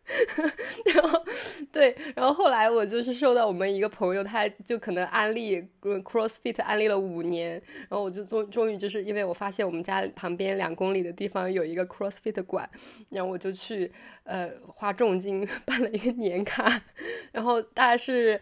[0.93, 1.23] 然后，
[1.71, 7.51] 对，然后后来我就是受到我们一个朋友，他就可能安利 CrossFit 安利了五年，
[7.89, 12.67] 然后我就终终于就是因为我发现我们家旁边两公里的地方有一个 CrossFit 馆，
[13.09, 13.91] 然后我就去
[14.23, 16.81] 呃花重金 办了一个年卡，
[17.31, 18.39] 然后大概是。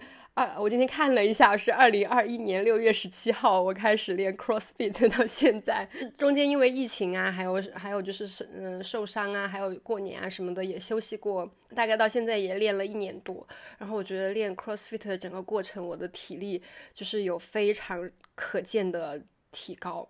[0.58, 13.48] 我今天看了一下，是二零二一年六月十七号，我开始练 CrossFit 到现在，中间因为疫情啊，还有还有就是嗯受伤啊，还有过年啊什么的也休息过，大概到现在也练了一年多。
[13.78, 16.62] 然后我觉得练 CrossFit 的整个过程，我的体力
[16.94, 20.08] 就是有非常可见的提高。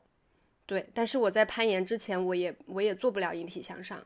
[0.66, 4.02] 对，但是我在攀岩之前，我也我也做不了引体向上。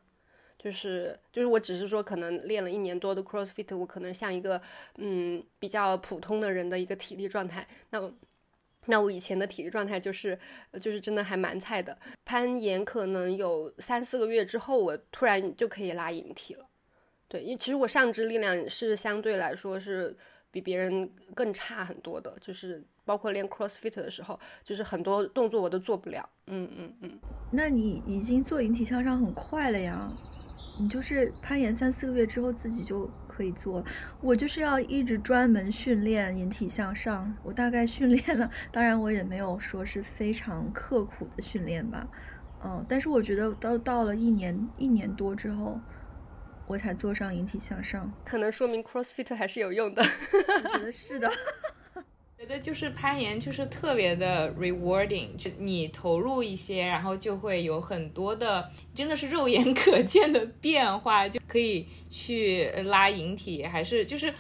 [0.65, 4.60] 就是就是，我只是说，可能练了一年多的 CrossFit，我可能像一个
[4.97, 7.67] 嗯比较普通的人的一个体力状态。
[7.91, 8.12] 那
[8.88, 10.36] 那我以前的体力状态就是
[10.82, 11.95] 就是真的还蛮菜的。
[12.25, 16.65] 攀岩可能有三四个月之后，我突然就可以拉引体了。
[17.28, 20.17] 对，因为其实我上肢力量是相对来说是
[20.49, 26.28] 比别人更差很多的，就是包括练 CrossFit 的时候，就是很多动作我都做不了。
[26.47, 27.19] 嗯嗯嗯。
[27.51, 30.12] 那你已经做引体向上很快了呀？
[30.77, 33.83] 你就是攀岩三四个月之后自己就可以做，
[34.21, 37.33] 我就是要一直专门训练引体向上。
[37.43, 42.07] 我大概训练了，当然我也没有说是非常刻苦的训练吧，
[42.63, 45.79] 嗯，但是我觉得到到了一年一年多之后，
[46.67, 48.11] 我才做上引体向上。
[48.25, 50.01] 可能说明 CrossFit 还是有用的。
[50.01, 51.31] 我觉得是的。
[52.37, 64.33] 觉得就是攀岩就是特别的 rewarding，就你投入一些，然后就会有很多的，真的是肉眼 可见的变化，就可以去拉引体，还是就是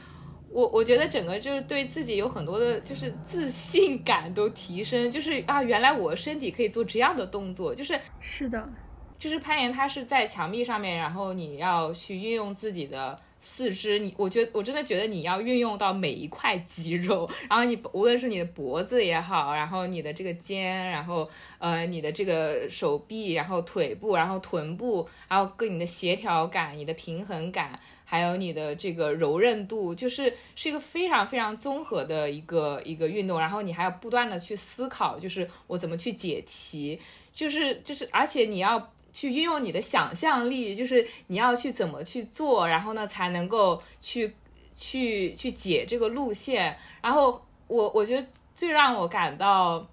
[0.49, 8.69] 我我觉得整个就是对自己有很多的，就是自信感都提升，就是啊，原来我身体可以做这样的动作，就是是的，
[9.17, 13.17] 就是攀岩，它是在墙壁上面，然后你要去运用自己的。
[13.39, 33.39] 四肢，你我觉得我真的觉得你要运用到每一块肌肉，然后你无论是你的脖子也好，然后你的这个肩，然后呃你的这个手臂，然后腿部，然后臀部，然后跟你的协调感、你的平衡感，还有你的这个柔韧度，就是是一个非常非常综合的一个一个运动。
[33.39, 36.99] 然后你还要不断的去思考，就是我怎么去解题，
[37.31, 38.91] 就是就是而且你要。
[39.15, 44.35] 去运用你的想象力，就是你要去怎么去做，然后呢才能够去
[44.75, 46.77] 去去解这个路线。
[47.01, 49.87] 然后我我觉得最让我感到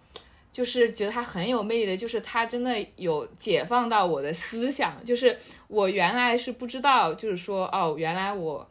[0.51, 4.93] 就是觉得他很有魅力的，就是他真的有解放到我的思想。
[5.05, 8.69] 就是我原来是不知道，就是说哦，原来我。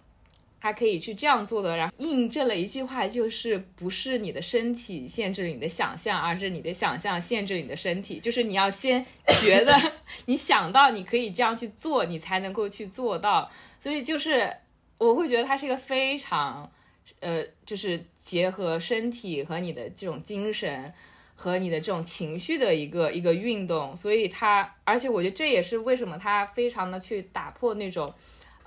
[0.64, 8.20] 还可以去这样做的，然后印证了一句话，就是不是你的身体限制了你的想象，而是你的想象限制了你的身体。
[8.20, 9.04] 就是你要先
[9.42, 9.76] 觉得
[10.28, 13.50] 你想到你可以这样去做，你才能够去做到。
[13.80, 14.56] 所以就是
[15.00, 16.72] 我会觉得它是一个非常，
[17.22, 20.94] 呃，就是结合身体和你的这种精神
[21.34, 23.96] 和你的这种情绪的一个一个运动。
[23.96, 28.14] 所以它，而且我觉得这也是为什么它非常的去打破那种，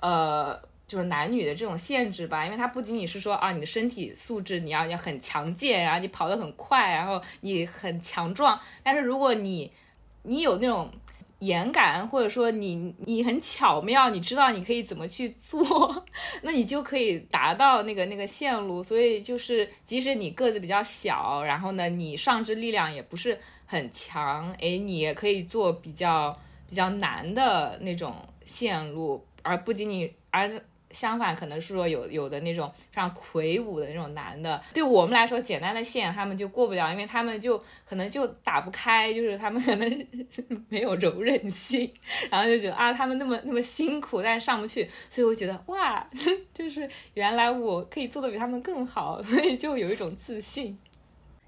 [0.01, 0.61] 呃。
[0.87, 8.59] 就是男女的这种限制吧，因为它不仅仅是说啊，你的身体素质你要要很强健，然后你跑得很快，然后你很强壮。
[8.83, 9.71] 但是如果你
[10.21, 10.91] 你有那种
[11.39, 16.05] 眼感，或者说你你很巧妙，你知道你可以怎么去做，
[16.43, 18.83] 那你就可以达到那个那个线路。
[18.83, 30.61] 所以就是即使你个子比较小，然后呢你上肢力量也不是很强，哎，你也可以做比较比较难的那种线路，而不仅仅而。
[30.95, 40.07] 相反，可能是说有有的那种非常魁梧的那种男的，对我们来说简单的线他们就过不了，因为他们就可能就打不开，就是他们可能
[40.69, 41.91] 没有柔韧性，
[42.31, 46.07] 然后就觉得啊，他们那么那么辛苦，但是上不去，所以我觉得哇，
[46.53, 50.77] 就是原来我可以做的比他们更好，所以就有一种自信，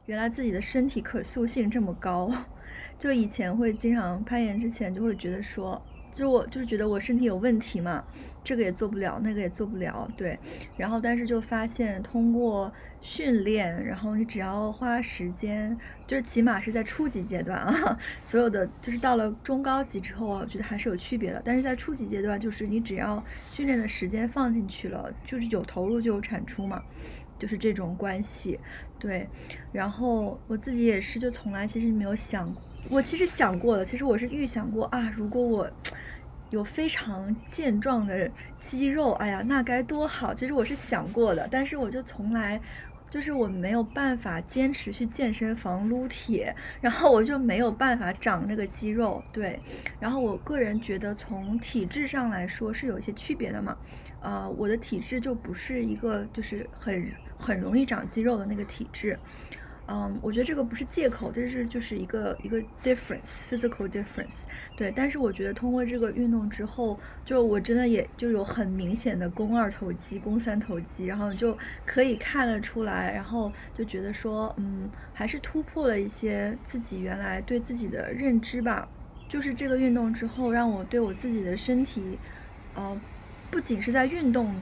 [0.08, 2.30] 原来自己的身体可塑性这么高，
[3.00, 5.82] 就以前会经常攀岩之前就会觉得说。
[6.18, 8.04] 就是我就是觉得我身体有问题嘛，
[8.44, 10.36] 这个也做不了，那个也做不了，对。
[10.76, 15.78] 然后但是就发现通过训练，然后你只要花时间，
[16.08, 21.40] 就是起码是在初级阶段啊， 所有的就是到了中高级之后，我觉得还是有区别的。
[21.46, 26.82] 但是在初级阶段，就是你只要训练的时间放进去了，就是有投入就有产出嘛，
[27.38, 28.60] 就是这种关系，
[28.98, 29.30] 对。
[29.72, 32.52] 然后我自己也是，就从来其实没有想，
[32.90, 35.70] 我其实想过了，其实我是预想过啊，如果我。
[36.50, 38.30] 有非常健壮的
[38.60, 40.34] 肌肉，哎呀，那该多好！
[40.34, 42.60] 其实我是想过的，但是我就从来，
[43.10, 49.22] 就是我没有办法坚持去健身房撸铁，然后我就没有办法长那个肌肉。
[49.34, 49.60] 对，
[50.00, 53.78] 然后我个人觉得从体质上来说是有一些区别的嘛，
[54.22, 59.20] 呃，我的体质就不是一个就是很很容易长肌肉的那个体质。
[59.90, 64.44] 嗯，我觉得这个不是借口，这是就是一个一个 difference，physical difference。
[64.76, 78.88] 对，但是我觉得通过这个运动之后，就我真的也就有很明显的肱二头肌、肱三头肌，然后就可以看得出来，然后就觉得说，嗯，还是突破了一些自己原来对自己的认知吧。
[79.30, 82.20] 就是这个运动之后，让我对我自己的身体，
[82.76, 83.00] 呃，
[83.50, 84.54] 不仅是在运动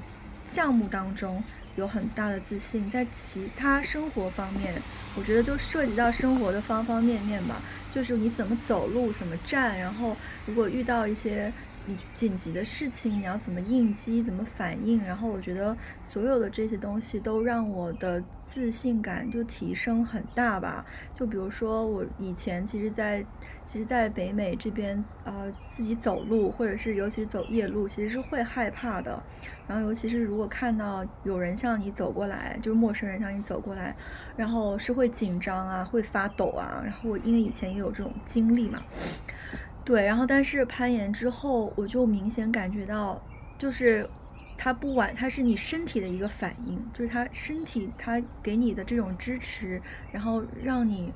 [0.43, 1.43] 项目当中。
[1.75, 4.73] 有很大的自信，在其他生活方面，
[5.15, 7.61] 我觉得都涉及到生活的方方面面吧。
[7.91, 11.51] 就是你怎么走路，怎么站，然后如果遇到一些
[11.86, 15.04] 你紧急的事情，你要怎么应激，怎么反应。
[15.04, 20.86] 然后我觉得所有的这些东西都让我的自信感就提升很大吧。
[21.17, 23.26] 就比如说我以前其实，在
[23.65, 29.21] 其实，在北美这边，呃，自己走路，或者是尤其是走夜路，其实是会害怕的。
[29.67, 33.96] 然后，尤其是如果看到有人向你走过来，就是陌生人向你走过来，
[34.38, 36.79] 然后是会紧张啊，会发抖啊。
[36.83, 38.79] 然后我因为以前也有这种经历嘛，
[39.86, 40.04] 对。
[40.06, 43.21] 然后，但是攀岩之后，我就明显感觉到，
[43.58, 44.10] 就是
[44.58, 49.81] 它不晚它是你身体的一个反应，就是它身体它给你的这种支持，
[50.12, 51.13] 然后让你。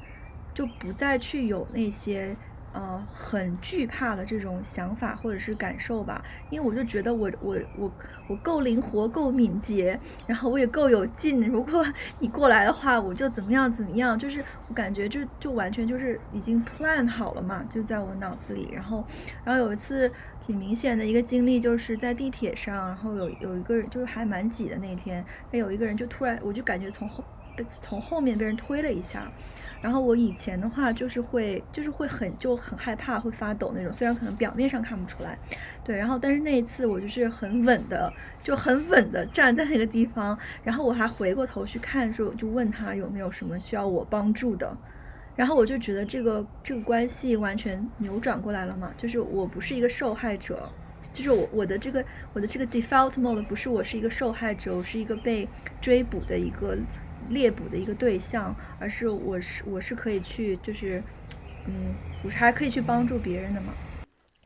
[0.52, 2.36] 就不再去有那些
[2.80, 7.92] 呃，很惧怕的这种想法或者是感受吧，因为我就觉得我我我
[8.30, 11.46] 我够灵活，够敏捷，然后我也够有劲。
[11.50, 11.86] 如果
[12.20, 18.70] 你过来的话，我就怎么样怎么样，就是我感觉就就完全就是已经 plan 好了嘛，就在我脑子里。
[18.72, 19.06] 然后，
[19.44, 20.10] 然后有一次
[20.40, 27.22] 挺明显的一个经历，就是在地铁上，然后有有一个人就是还蛮挤的那天，那有一个人就突然，我就感觉从后
[27.82, 29.32] 从后面被人推了一下。
[29.82, 33.94] 然后我以前的话就是会，就是会很就很害怕，会发抖那种。
[33.94, 35.40] 虽然可能表面上看不出来，
[35.86, 35.96] 对。
[35.96, 38.12] 然后但是那一次我就是很稳的，
[38.44, 40.38] 就很稳的站在那个地方。
[40.66, 44.76] 然后我还回过头去看的时候，就问他有没有什么需要我帮助的。
[45.38, 50.70] 然后我就觉得这个这个关系完全扭转过来了嘛，就是我不是一个受害者，
[51.14, 52.04] 就是我我的这个
[52.34, 55.48] 我的这个 default mode 不是我是一个受害者，我是一个被
[55.80, 56.78] 追捕的一个。
[57.30, 61.04] 猎捕的一个对象，而是我是我是可以去，就是，
[61.66, 61.94] 嗯，
[62.24, 63.74] 我是还可以去帮助别人的嘛。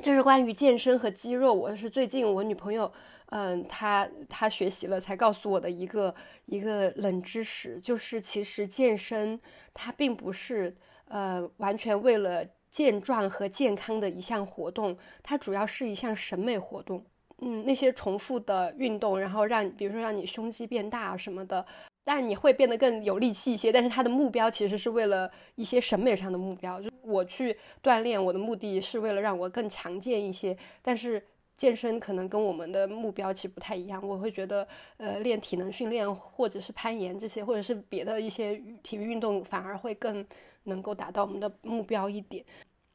[0.01, 2.91] 就是关于健身和肌肉，我是最近我女朋友，
[3.27, 6.13] 嗯，她她学习了才告诉我的一个
[6.45, 9.39] 一个冷知识，就是其实健身
[9.73, 17.05] 它并不是呃完全为了健壮和健康的一项活动，它主要是一项审美活动。
[17.43, 21.65] 嗯，那些重复的运动，然后让比如说让你胸肌变大什么的。
[22.05, 26.81] 但你会变得更有力气一些，但是他的目标其实是为了一些审美上的目标。
[26.81, 30.57] 就我去锻炼，我的目的是为了让我更强健一些。
[30.81, 31.25] 但是
[31.55, 34.05] 健身可能跟我们的目标其实不太一样。
[34.05, 34.67] 我会觉得，
[34.97, 40.25] 呃，练体能训练或者是攀岩这些，或者是别的一些体育运动，反而会更
[40.63, 42.43] 能够达到我们的目标一点。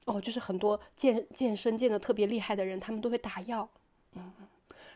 [0.04, 3.66] 哦，就是很多健健身健的特别厉害的人，他们都会打药，
[4.40, 4.48] 嗯，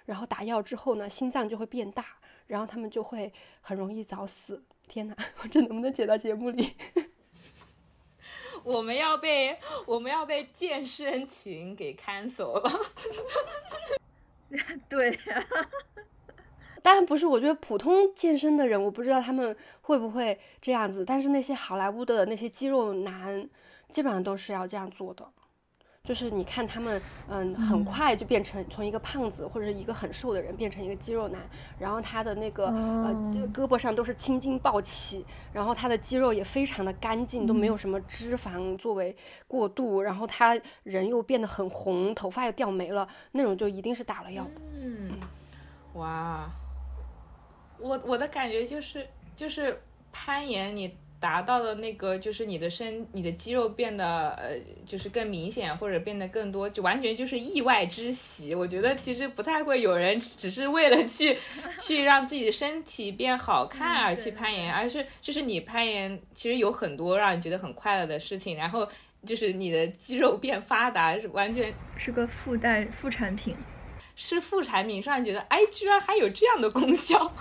[0.06, 2.04] 然后打药之后呢，心脏就会变大。
[2.48, 4.62] 然后他们就会很容易早死。
[4.86, 6.76] 天哪，我 这能不能剪到节目里？
[8.62, 12.80] 我们要被我们要被健身群给 cancel 了。
[14.86, 15.18] 对，
[16.82, 17.26] 当然不是。
[17.26, 21.04] 我觉得普通健身的人，我不知道他们会不会这样子。
[21.06, 23.48] 但是那些好莱坞的那些肌肉男，
[23.88, 25.26] 基本上都是要这样做的。
[26.04, 31.40] 就是你看他们，嗯，很快就变成从一个胖子或者一个很瘦的人变成一个肌肉男，
[31.78, 33.14] 然后他的那个呃
[33.54, 44.60] 胳膊上都是青筋暴起，然后他的肌肉也非常的干净，都没有什么脂肪作为过渡，然后他人又变得很红，头发又掉没了，那种就一定是打了药的。
[44.80, 45.12] 嗯，
[45.94, 46.50] 哇，
[47.78, 49.80] 我我的感觉就是就是
[50.10, 50.98] 攀岩你。
[51.22, 58.52] 达到的那个就是你的身，你的肌肉变得呃，就是更明显或者变得更多，就完全就是意外之喜。
[58.56, 61.38] 我觉得其实不太会有人只是为了去
[61.80, 68.88] 去让自己的身体变好看而去攀岩，而是就是你攀岩其实有很多让你觉得很快乐的事情，然后
[69.24, 73.54] 就是你的肌肉变发达是完全是个附带副产品，
[74.16, 77.32] 是副产品，让人觉得哎，居然还有这样的功效，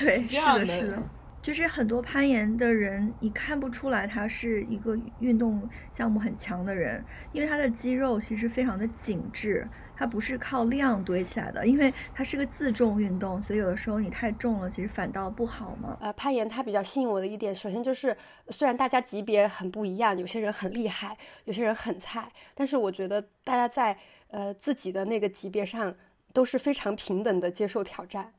[0.00, 1.02] 对， 这样的。
[1.40, 9.66] 就是很多攀岩的人，你看不出来他是一个运动项目很强的人，因为他的肌肉其实非常的紧致，
[9.96, 15.96] 他不是靠量堆起来的，因为它是个自重运动，所以有的时候你太重了，其实反倒不好嘛。
[16.00, 18.16] 呃，攀岩它比较吸引我的一点，首先就是
[18.48, 23.96] 虽然大家级别很不一样，有些人很厉害，有些人很菜，但是我觉得大家在
[24.28, 25.94] 呃自己的那个级别上
[26.32, 28.32] 都是非常平等的接受挑战。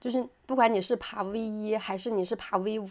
[0.00, 2.86] 就是不管你是爬 V 一还是你是爬 V 五，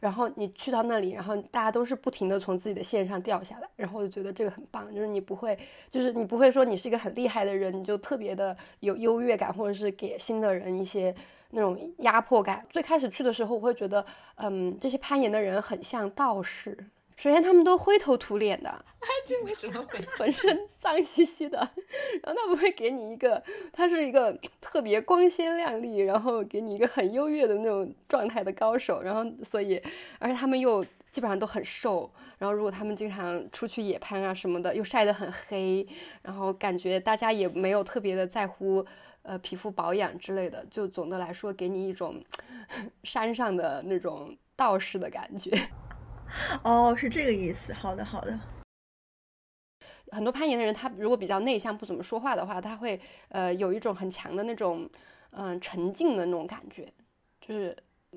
[0.00, 11.14] 然后你去到那里，然后大家都是不停的从自己的线上掉下来，然后我就觉得这个很棒，就是你不会，就是你不会说你是一个很厉害的人，你就特别的有优越感，或者是给新的人一些
[11.50, 12.66] 那种压迫感。
[12.70, 14.04] 最开始去的时候，我会觉得，
[14.36, 16.76] 嗯，这些攀岩的人很像道士。
[17.18, 18.84] 首先，他们都灰头土脸的，
[19.26, 21.58] 这为什么会 浑身脏兮兮的？
[22.22, 23.42] 然后他不会给你一个，
[23.72, 29.02] 他是一个特别光鲜亮丽，然后给你一个很优越的那种状态的高手。
[29.02, 29.82] 然后，所以，
[30.20, 32.08] 而且他们又基本上都很瘦。
[32.38, 35.84] 然后，如果他们经常出去野攀啊什么的，又晒得很黑，
[36.22, 38.86] 然后感觉大家也没有特别的在乎，
[39.22, 40.64] 呃，皮肤保养之类的。
[40.70, 42.22] 就总的来说，给你一种
[43.02, 45.50] 山上的那种道士的感觉。
[46.62, 47.72] 哦，是这个意思。
[47.72, 48.38] 好的，好的。
[50.10, 52.98] 很多攀岩的人，他如果比较内向，不怎么说话的话，他会
[53.28, 54.88] 呃有一种很强的那种
[55.30, 56.90] 嗯沉静的那种感觉，
[57.40, 57.76] 就是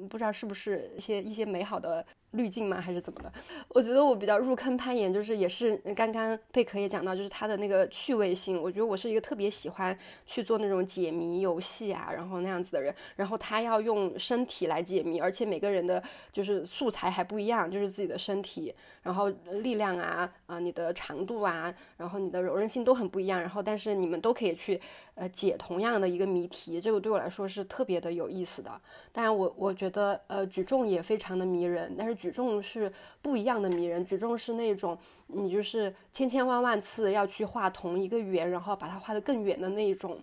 [0.10, 2.80] 不知道是不是一些一些美好的滤镜吗？
[2.80, 3.32] 还是怎么的？
[3.70, 8.62] 我觉得我比较入坑攀岩，就是也是刚刚贝壳也讲到，就是它的那个趣味性。
[8.62, 12.96] 我觉得我是一个特别喜欢去做那种解谜游戏啊，然后那样子的人。
[13.18, 16.02] 然后他要用身体来解谜，而且每个人的
[16.32, 18.74] 就是素材还不一样，就是自己的身体，
[19.04, 19.30] 然后
[19.62, 23.42] 力量啊啊，你的长度啊，然后你的柔韧性都很不一样。
[23.42, 24.80] 然后但是你们都可以去
[25.16, 28.72] 呃解同样的一个谜题，这个对我来说是特别的有意思的。
[29.12, 32.21] 当然我我觉得呃举重也非常的迷人，但是。
[32.22, 34.96] 举重是不一样的迷人，举重是那种
[35.26, 40.20] 你就是千千万万次要去画同一个圆，然后把它画得更远的那种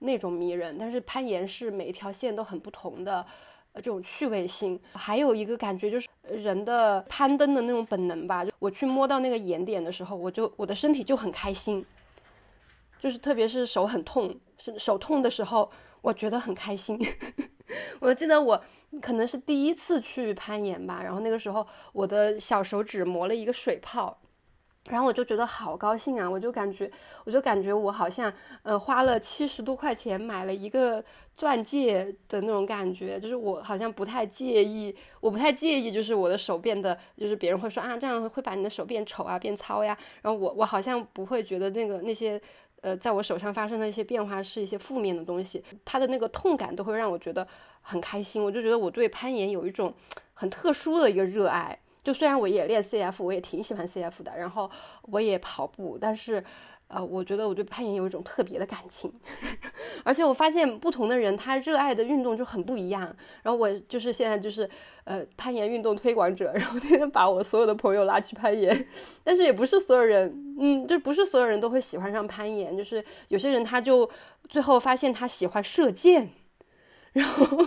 [0.00, 0.76] 那种迷人。
[0.78, 3.24] 但是攀岩是每一条线都很不同的，
[3.72, 4.78] 呃，这种趣味性。
[4.92, 11.82] 还有一个感觉就是人的攀登的那种本能吧，我去摸到那个岩点的时候，我就我的身体就很开心，
[13.00, 15.70] 就是特别是手很痛，是手痛的时候，
[16.02, 16.98] 我觉得很开心。
[18.00, 18.62] 我记得我
[19.02, 24.18] 可能是第一次去攀岩吧，然后那个时候我的小手指磨了一个水泡，
[24.90, 26.30] 然后我就觉得好高兴啊！
[26.30, 26.90] 我就感觉，
[27.24, 31.04] 我就感觉我好像呃花了七十多块钱买了一个
[31.34, 42.40] 钻戒的那种感觉，就是我好像不太介意，我不太介意，就是我的手变得，就是别人会说啊这样会把你的手变丑啊变糙呀，然后我我好像不会觉得那个那些。
[42.80, 47.46] 呃，在我手上发生的一些变化是一些负面的东西，它的那个痛感都会让我觉得
[47.80, 48.42] 很开心。
[48.42, 49.92] 我就觉得我对攀岩有一种
[50.34, 51.78] 很特殊的一个热爱。
[52.02, 54.70] 就虽然我也练 CF，我也挺喜欢 CF 的，然后
[55.02, 56.42] 我也跑步，但是。
[56.88, 59.12] 呃，我觉得我对攀岩有一种特别的感情，
[60.04, 63.02] 而且我发现不同的人他热爱的运动就很不一样。
[63.42, 64.68] 然后我就是现在就是
[65.04, 68.88] 呃攀岩运动推广者， 然后天天把我所有的朋友拉去攀岩，
[69.22, 74.08] 但是也不是所有人，嗯，就不是所有人都会喜欢上攀岩，就是有些人他就
[74.48, 76.30] 最后发现他喜欢射箭，
[77.12, 77.66] 然后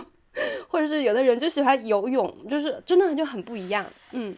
[0.68, 4.34] 或者是有的人就喜欢游泳，就是真的就很不一样，嗯。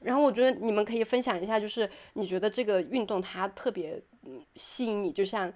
[0.00, 5.52] 然后我觉得你们可以分享一下，就是你觉得这个运动它特别嗯吸引你，就像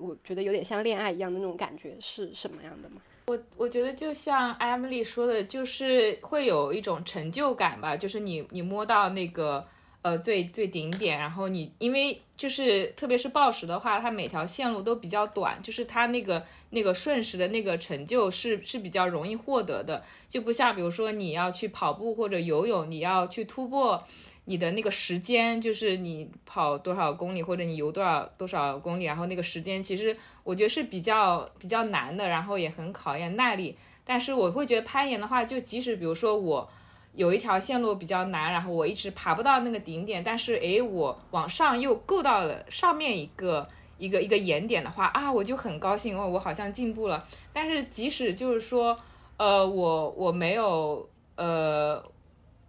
[0.00, 3.02] 我觉得有点像恋爱一样的那种感觉是什么样的吗？
[3.26, 9.66] 我我觉得就像艾米丽说的，就是会有一种成就感吧，就是你你摸到那个。
[10.02, 24.02] 呃，最最顶点，然后你因为就是特别是暴食的话，它每条线路都比较短，就是它那个那个瞬时的那个成就是是比较容易获得的，就不像比如说你要去跑步或者游泳，你要去突破
[24.46, 33.76] 你的那个时间，就是你跑多少公里或者你游多少多少公里，然后那个时间其实我觉得是比较比较难的，然后也很考验耐力。
[34.02, 36.70] 但是我会觉得攀岩的话，就即使比如说我。
[37.14, 47.26] 有一条线路比较难，然后我一直爬不到那个顶点，但是诶，我往上又够到了上面一个一个一个岩点的话啊，我就很高兴哦，我好像进步了。
[47.52, 48.96] 但是即使就是说，
[49.36, 52.02] 呃，我我没有呃，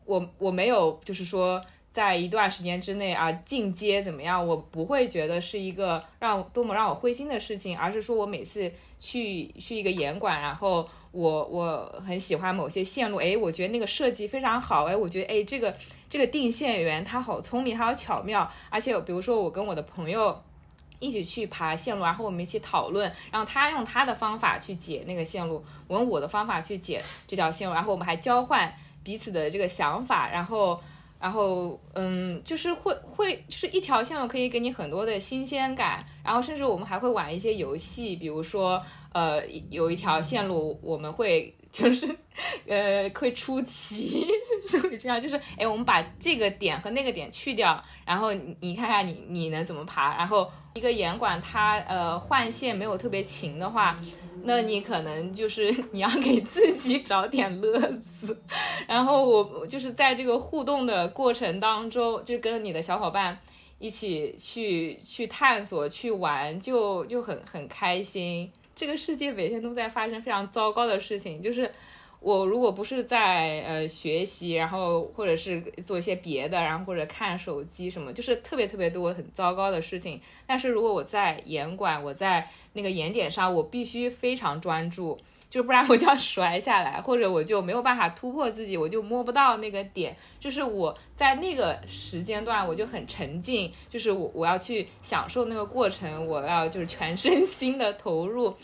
[0.06, 1.62] 我我没有就是说
[1.94, 8.72] 在一段时间之内啊进阶怎么样，我不会觉得是一个让多么让我灰心的事情，而是说我每次
[9.02, 10.88] 去去一个岩馆，然后。
[11.14, 15.76] 我我很喜欢某些线路，哎，我觉得那个设计非常好，哎，我觉得哎，这个
[16.10, 20.42] 这个定线员他好聪明，他好巧妙，而且比如说我跟我的朋友
[21.00, 28.74] 一起去爬线路，然后我们一起讨论，然后他用他的方法去解那个线路，我用我的方法去解这条线路，然后我们还交换
[29.04, 30.80] 彼此的这个想法，然后。
[31.22, 36.04] 然后，嗯，就是会会，就是一条线路可以给你很多的新鲜感。
[36.24, 38.82] 然后，甚至我们还会玩一些游戏，比如说，
[39.14, 42.08] 呃，有一条线路我们会就是，
[42.68, 44.26] 呃，会出题，
[44.68, 50.18] 是会这样，就是，哎，我们把这个点和那个点去掉，然后你看看你你能怎么爬。
[50.18, 54.00] 然后一个严管它呃换线没有特别勤的话。
[54.44, 58.38] 那你可能就是 你要给自己找点乐子，
[58.88, 63.38] 然后我就是在这个互动的过程当中，就跟你的小伙伴
[63.80, 68.52] 一起去去探索、去玩，就就很很开心。
[68.76, 71.72] 这个世界每天都在发生非常糟糕的事情，就是。
[72.22, 80.22] 我如果不是在呃学习，然后或者是做一些别的，然后或者看手机什么，就是特别特别多很糟糕的事情。
[80.46, 85.18] 但是如果我在严管，我在那个严点上，我必须非常专注，
[85.50, 90.16] 就不然我就要摔下来，或者我就没有办法突破自己，我就摸不到那个点。
[90.40, 98.56] 就是我在那个时间段，我就很沉浸，就是我我要去享受那个过程，我要就是全身心的投入。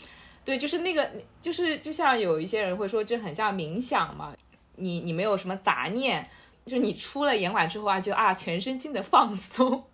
[0.48, 1.06] 对，就是那个，
[1.42, 4.34] 就是就像有一些人会说，这很像冥想嘛。
[4.76, 6.26] 你你没有什么杂念，
[6.64, 9.84] 就你出了严管之后啊，就啊全身心的放松。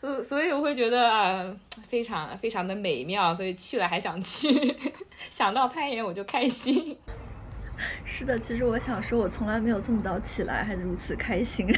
[0.00, 4.76] 呃，所以我会觉得啊，非常非常的美妙，所以去了还想去，
[5.30, 6.98] 想到攀岩我就开心。
[8.04, 11.72] 是的，其实我想说，我从来没有这么早起来还如此开心。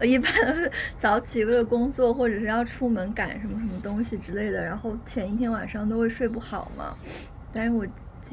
[0.00, 0.30] 我一般
[0.96, 6.96] 早起为了工作，或者是要出门赶什么什么东西之类的，然后前一天晚上都会睡不好嘛。
[7.52, 7.84] 但是我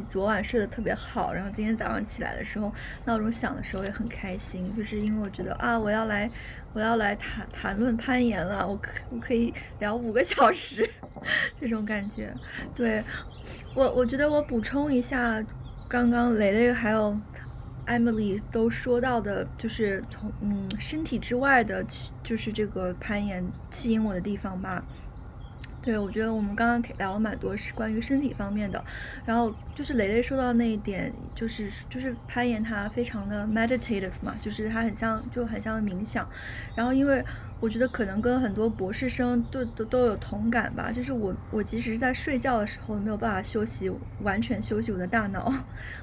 [0.07, 2.71] 昨晚睡得特别好，然后今天早上起来的时候，
[3.05, 6.29] 闹钟响的时候也很开心，就是因为我觉得啊，我要来
[6.73, 10.87] 我要来谈谈论攀岩了，我可我可以聊五个小时，
[11.59, 12.31] 这种感觉。
[12.75, 13.03] 对
[13.73, 15.43] 我我觉得我补充一下，
[15.87, 17.17] 刚刚雷雷还有。
[17.85, 21.85] Emily 都说到的，就是从嗯身体之外的，
[22.23, 24.83] 就是这个攀岩吸引我的地方吧。
[25.81, 28.83] 对，我觉得我们刚刚聊了蛮多是关于身体方面的，
[29.23, 36.27] 然后就是蕾蕾说到那一点，就是就是攀岩它非常的 meditative 嘛，就是它很像就很像冥想，
[36.75, 37.23] 然后因为。
[37.61, 43.91] 我觉得可能跟很多博士生都都都有同感吧，就是我我即使是在睡觉的时候没有办法休息，
[44.21, 45.51] 完全休息我的大脑。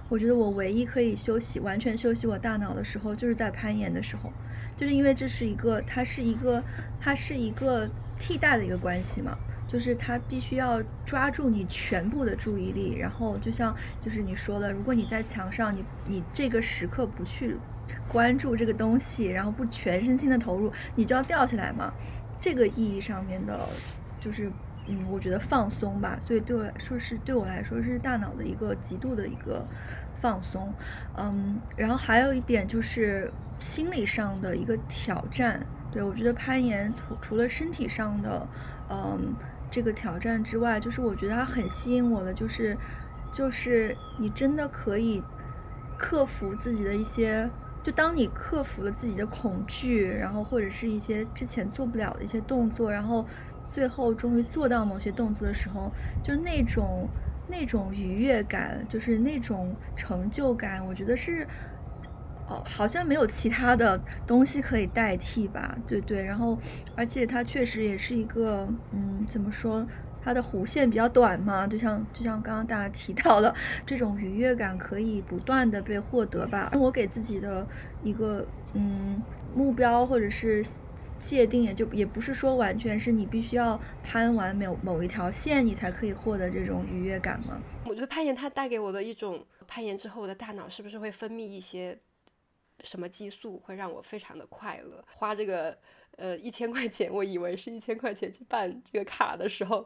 [0.09, 4.33] 我觉得我唯一可以休息完全休息我大脑的时候，就是在攀岩的时候，
[4.77, 6.65] 就是因为这是一个它是一个
[6.99, 7.89] 它是一个
[8.19, 9.37] 替代的一个关系嘛，
[9.69, 17.57] 就是它必须要抓住你全部的注意力，然后就像就是你说的，如果你在墙上，你你这个时刻不去。
[18.09, 21.93] 关注这个东西，然后不全身心的投入，你就要掉下来嘛。
[22.41, 23.69] 这个意义上面的，
[24.21, 24.51] 就是
[24.89, 26.17] 嗯，我觉得放松吧。
[26.21, 29.65] 所以对我来说是对我来说是大脑的一个极度的一个
[30.21, 30.75] 放松。
[31.17, 35.65] 嗯，然后还有一点就是心理上的一个挑战。
[35.93, 38.49] 对我觉得攀岩除除了身体上的
[38.91, 39.35] 嗯
[39.71, 42.77] 这个挑战之外，就是我觉得它很吸引我的，就是
[43.31, 45.23] 就是你真的可以
[45.97, 47.49] 克服自己的一些。
[47.83, 53.27] 就当你克服了自己的恐惧，然后或者是一些之前做不了的一些动作，然后
[53.69, 55.91] 最后终于做到某些动作的时候，
[56.23, 57.09] 就那种
[57.49, 61.47] 那种愉悦感，就是那种成就感，我觉得是
[62.49, 65.77] 哦，好像没有其他的东西可以代替吧？
[65.87, 66.57] 对对，然后
[66.95, 69.85] 而且它确实也是一个，嗯，怎么说？
[70.25, 73.55] 它的弧线比较短嘛，就像就像刚刚大家提到的，
[73.85, 76.71] 这种愉悦感可以不断的被获得吧。
[76.75, 77.67] 我给自己的
[78.03, 79.21] 一个嗯
[79.55, 80.65] 目标或者是
[81.19, 87.61] 界定，也就也不是说完全是你必须要攀完某某一条线，你才可以获得这种愉悦感吗？
[87.85, 91.99] 我觉得攀岩它带给我的一种，攀岩之后我的大脑是不是会分泌一些
[92.85, 95.05] 什么激素，会让我非常的快乐？
[95.17, 95.77] 花这个。
[96.23, 99.85] 呃，一千块钱，我以为是一千块钱去办这个卡的时候，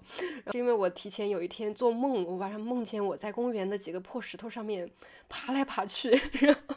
[0.52, 4.86] 是因为我提前有一天做梦，我晚上梦见我在公园的几个破石头上面
[5.30, 6.76] 爬来爬去， 然后。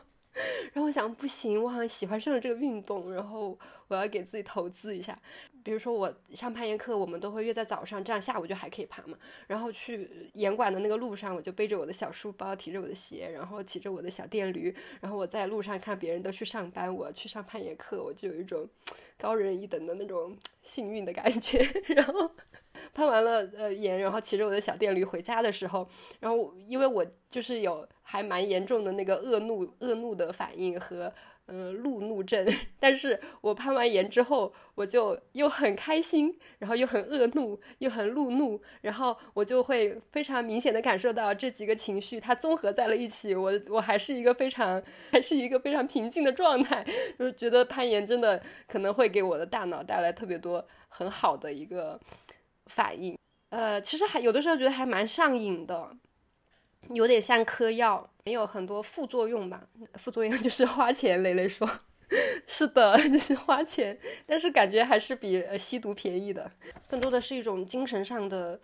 [0.74, 3.58] 然后我想，不行，我好像喜欢上了这个运动，然后
[3.88, 5.18] 我要给自己投资一下。
[5.64, 9.18] 比如说，我上攀岩课，我们都会约在早上，这样下午就还可以爬嘛。
[9.48, 18.68] 然后去岩馆的那个路上，我就背着我的小书包，提着我的鞋，然后骑着我的小电驴，然后我在路上看别人都去上班，我去上攀岩课，我就有一种
[19.18, 21.60] 高人一等的那种幸运的感觉。
[21.88, 22.32] 然后。
[22.94, 25.88] 攀完了呃岩，然后骑着我的小电驴回家的时候，
[26.20, 31.12] 然后因为我就是有还蛮严重的那个恶怒恶怒的反应和
[31.46, 32.48] 呃路怒症，
[32.80, 46.86] 但是我攀完岩之后，我就又很开心，然后又很恶怒，又很路怒，然后我就会非常明显的感受到这几个情绪它综合在了一起，我我还是一个非常还是一个非常平静的状态，
[47.18, 52.00] 就是觉得攀岩真的可能会给我的大脑带来特别多很好的一个。
[52.70, 53.18] 反应，
[53.50, 55.92] 呃，其实还有的时候觉得还蛮上瘾的，
[56.92, 59.64] 有点像嗑药，也有很多副作用吧。
[59.96, 61.68] 副作用就是 花钱，蕾蕾说，
[62.46, 63.98] 是的，就是花钱，
[64.28, 66.50] 但是感觉还是比呃吸毒便宜的。
[66.88, 68.60] 更多的是一种精神上的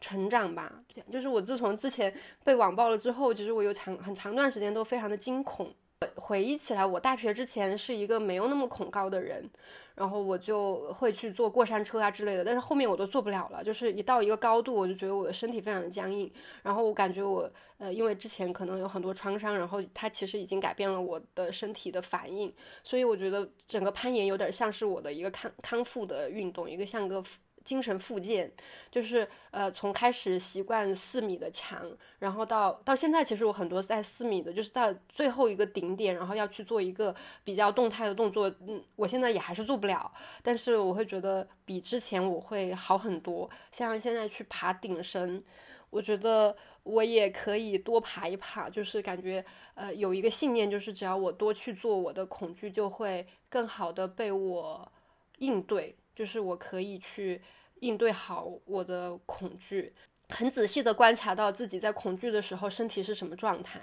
[0.00, 0.82] 成长吧。
[1.10, 5.72] 就是我自从之前被网暴了之后，其实我有长很长段时间都非常的惊恐。
[6.16, 9.48] 回忆起来，我大学之前是一个没有那么恐高的人。
[9.94, 16.32] 然后我就会去坐过山车啊之类的，但是后面我都坐不了了，就是一到一个高度，我就觉得我的身体非常的僵硬。
[16.62, 22.50] 然后我感觉我，呃，因为之前可能有很多创伤，然后它其实已经改变了我的身体的反应，
[22.82, 27.22] 所以我觉得整个攀岩有点像是我的一个康康复的运动，一个像个。
[27.64, 28.50] 精神复健，
[28.90, 31.80] 就是呃，从开始习惯四米的墙，
[32.18, 43.48] 然后到到现在，其实我很多在四米的，就是到最后一个顶点，然后要去做一个比较动态的动作，嗯，我现在也还是做不了，但是我会觉得比之前我会好很多。
[43.70, 45.42] 像现在去爬顶身，
[45.90, 49.44] 我觉得我也可以多爬一爬，就是感觉
[49.74, 54.92] 呃有一个信念，就是只要我多去做，我的恐惧就会更好的被我
[55.38, 55.94] 应对。
[56.22, 57.42] 就是我可以去
[57.80, 59.92] 应对好我的恐惧，
[60.28, 63.80] 很仔细的观察到自己在恐惧的时候身体是什么状态。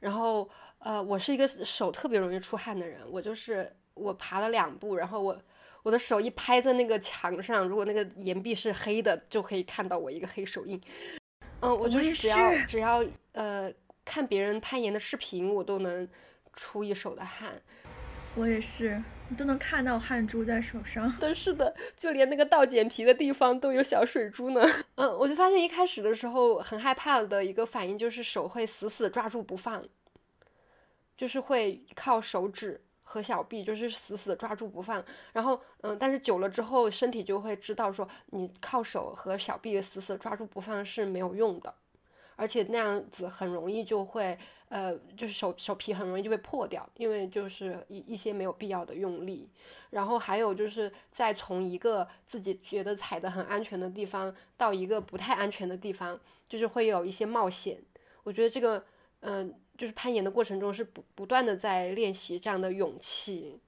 [0.00, 0.50] 然后，
[0.80, 5.40] 呃，我是一个手特别容易出汗的人，我就是我爬了两步，然后我
[5.84, 10.82] 我的手一拍在那个墙上，如果那个岩壁是黑的，就可以看到我一个黑手印。
[11.60, 13.04] 嗯，我就是只要只要
[13.34, 13.72] 呃
[14.04, 16.08] 看别人攀岩的视频，我都能
[16.54, 17.52] 出一手的汗。
[18.34, 21.14] 我也是，你都能看到汗珠在手上。
[21.20, 24.60] 但 是的，就连那个倒剪皮的地方都有小水珠呢。
[24.96, 29.84] 嗯，我就发现一开始的时候很害怕的一个反应就是手会死死抓住不放，
[31.16, 35.04] 就是会靠手指和小臂就是死死抓住不放。
[35.32, 41.74] 然后嗯，但是久了之后，身体就会知道说你靠手和小臂死死抓住不放是没有用的，
[42.38, 44.38] 而且那样子很容易就会。
[44.70, 49.48] 呃，就是手手皮很容易就会破掉，因为就是一一些没有必要的用力。
[49.88, 57.78] 然后还有就是再从一个自己觉得踩的很安全的地方到一个不太安全的地方，就是会有一些冒险。
[58.24, 58.84] 我觉得这个，
[59.20, 63.58] 嗯，就是攀岩的过程中是不不断的在练习这样的勇气。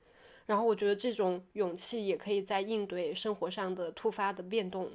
[0.44, 4.90] 然后我觉得这种勇气也可以在应对生活上的突发的变动，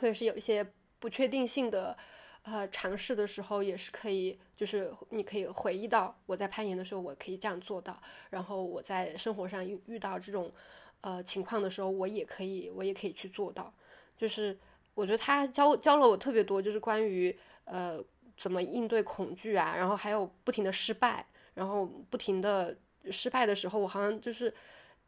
[0.00, 0.64] 或者是有一些
[1.00, 1.98] 不确定性的。
[2.44, 7.98] 呃，尝试的时候也是可以，就是你可以回忆到我在攀岩的时候，我可以这样做到。
[8.28, 10.52] 然后我在生活上遇遇到这种
[11.00, 13.72] 呃情况的时候，我也可以，我也可以去做到。
[14.18, 14.58] 就是
[14.92, 17.34] 我觉得他教教了我特别多，就是关于
[17.64, 17.98] 呃
[18.36, 22.76] 怎么应对恐惧啊，然后还有不停的失败，然后不停的
[23.10, 24.52] 失败的时候，我好像就是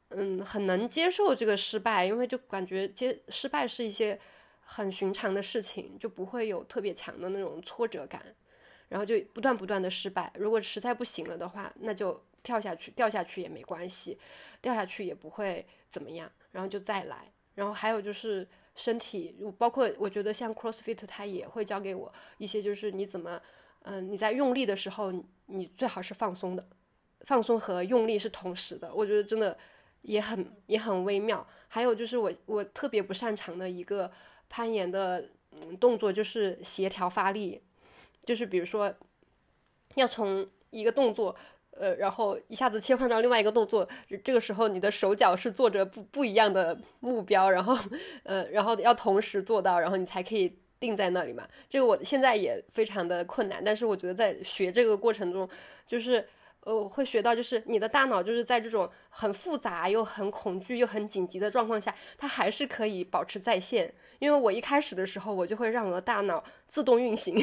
[0.09, 4.19] 嗯很能接受这个失败，因为就感觉接失败是一些。
[4.69, 8.21] 很寻常的事情就不会有特别强的那种挫折感，
[8.89, 10.31] 然后就不断不断的失败。
[10.35, 14.19] 如果实在不行了的话，那就跳下去，掉下去也没关系，
[14.61, 17.33] 掉下去也不会怎么样，然后就再来。
[17.55, 23.41] 然后还有就是身体，包括我觉得像 CrossFit，它也会教给我一些，就是你怎么，
[23.83, 25.13] 嗯，你在用力的时候，
[25.47, 26.69] 你最好是放松的，
[27.21, 28.93] 放松和用力是同时的。
[28.93, 29.57] 我觉得真的
[30.03, 31.47] 也很也很微妙。
[31.69, 34.11] 还有就是我我特别不擅长的一个。
[34.49, 35.25] 攀岩的
[35.81, 37.63] 动作就是协调发力，
[38.25, 38.95] 就是比如说
[39.95, 41.35] 要从一个动作，
[41.71, 43.89] 呃，然后一下子切换到另外一个动作，
[44.23, 47.77] 这个时候你的手脚是做着不不一样的目标，然后
[48.25, 51.49] 呃，然后要同时做到，然后你才可以定在那里嘛。
[51.69, 55.49] 这个我现在也非常的困难，但是我觉得在学这个过程中，
[55.87, 56.29] 就是。
[56.67, 63.95] 呃，会学到就是你的大脑就是在这种很复杂又很恐惧又很紧急的状况下，它还是可以保持在线。
[64.19, 67.37] 因为我一开始的时候，我就会让我的大脑自动运行。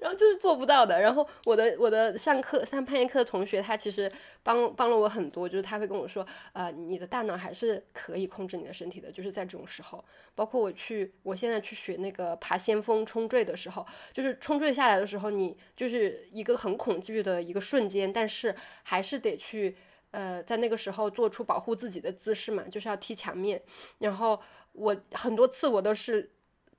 [0.00, 1.00] 然后就是做不到的。
[1.00, 4.10] 然后我的我的上课上攀岩课的同学，他其实
[4.42, 5.48] 帮帮了我很多。
[5.48, 9.10] 就是他会跟我说，呃，你的大脑还是可以控制你的身体的。
[9.10, 10.04] 就是在这种时候，
[10.34, 19.76] 包括我去我现在去学那个爬先锋冲坠的时候，就是冲坠下来的时候，你就是一个很恐惧的一个瞬间，但是还是得去
[20.10, 23.62] 呃在那个时候做出保护自己的姿势嘛，就是要踢墙面。
[23.98, 24.40] 然后
[24.72, 26.32] 我很多次我都是。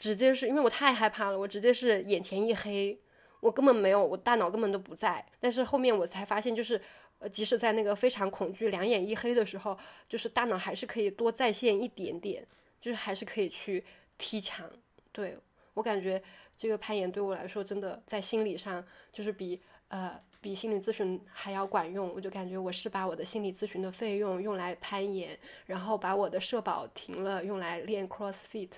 [0.04, 3.00] 直接是因为我太害怕了，我直接是眼前一黑，
[3.40, 5.26] 我根本没有，我大脑根本都不在。
[5.40, 6.82] 但是后面我才发现，就是
[7.20, 9.80] 呃，即使在那个非常恐惧、两眼一黑的时候，
[10.10, 12.46] 就是大脑还是可以多在线一点点，
[12.82, 13.82] 就是还是可以去
[14.18, 14.70] 踢墙。
[15.14, 15.38] 对
[15.74, 16.22] 我感觉
[16.58, 22.12] 这个攀岩对我来说，真的在心理上就是比呃比心理咨询还要管用。
[22.14, 28.72] 我就感觉我是把我的心理咨询的费用用来攀岩，然后把我的社保停了，用来练 CrossFit。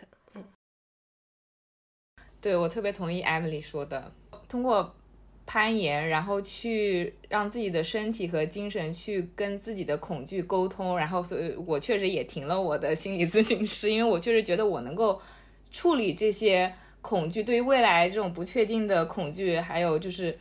[2.46, 4.12] 对，我特别同意 Emily 说的，
[4.48, 4.94] 通过
[5.48, 15.20] 攀岩，然后去让自己的身体和精神去跟自己的恐惧沟通，然后所以，我确实也停了我的心理咨询师，因为我确实觉得我能够
[15.72, 16.72] 处理这些
[17.02, 20.38] 恐惧，对于未来这种不确定的恐惧，还有就是，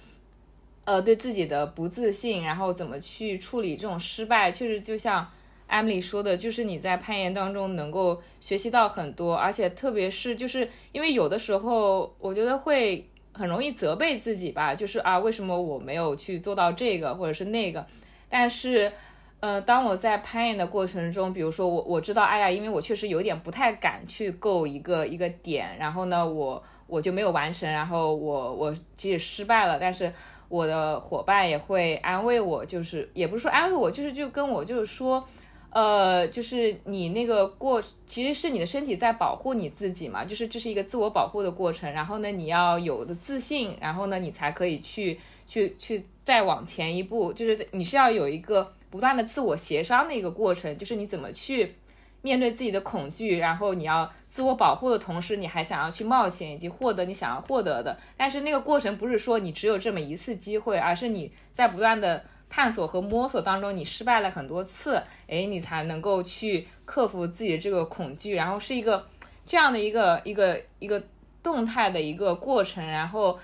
[0.85, 5.27] 呃，对自己的不自信，然后怎么去处理这种失败，确实就像。
[5.69, 17.85] Emily 说的，就是你在攀岩当中能够学习到很多，而且特别是就是因为有的时候，我觉得会很容易责备自己吧，就是啊，为什么我没有去做到这个或者是那个？
[18.29, 18.93] 但是，
[19.41, 30.13] 呃，当我在攀岩的过程中，比如说我我知道，哎呀，因为我确实有点不太敢去够一个一个点，然后呢，我我就没有完成，然后我我即使失败了，但是
[30.49, 35.27] 我的伙伴也会安慰我，就是也不是说安慰我，就是就跟我就是说。
[35.75, 41.93] 呃，就是你那个过，其实是你的身体在保护你自己嘛，就是这是一个自我保护的过程。
[41.93, 45.19] 然后呢，你要有的自信，然后呢，你才可以去
[45.49, 47.33] 去去再往前一步。
[47.33, 51.75] 就是你是要有一个不断的自我协商的一个过程，就是你怎么去
[52.23, 57.99] 面对自己的恐惧，然后你要自我保护的同时，你还想要去冒险以及获得你想要获得的。
[58.17, 69.05] 但是那个过程不是说你只有这么一次机会，而是你在不断的探索和摸索当中，你失败了很多次，哎，你才能够去克服自己的这个恐惧，然后是一个
[69.45, 71.03] 这样的一个一个一个
[71.43, 73.37] 动态的一个过程，然后。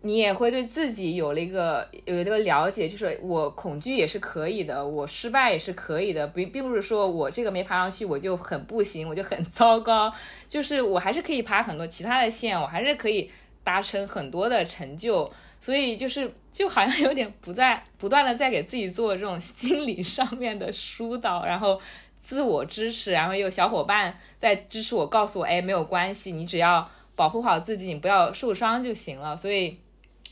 [0.00, 10.12] 你也会对自己有了一个有一个了解，就是我恐惧也是可以的，我失败也是可以的，并并不是说我这个没爬上去我就很不行，我就很糟糕，
[10.48, 13.28] 就是我还是可以爬很多其他的线，我还是可以
[13.64, 15.28] 达成很多的成就，
[15.60, 21.80] 所以就是就好像有点不在不断的在给自己做这种心理上面的疏导，然后
[22.20, 29.78] 自我支持，然后有小伙伴在支持我，告诉我，哎，没有关系，你只要保护好自己，你不要受伤就行了，所以。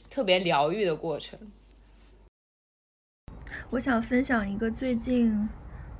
[0.08, 1.38] 特别疗愈的过程。
[3.68, 5.46] 我想分享一个最近，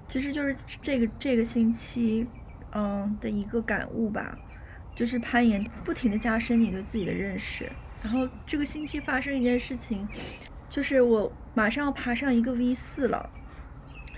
[0.09, 2.27] 其实就是这个这个星期，
[2.73, 4.39] 嗯的一个感悟吧，
[4.95, 7.71] 就是攀岩不停的加深你对自己的认识。
[8.03, 10.07] 然后这个星期发生一件事情，
[10.69, 13.31] 就是我马上要爬上一个 V 四了。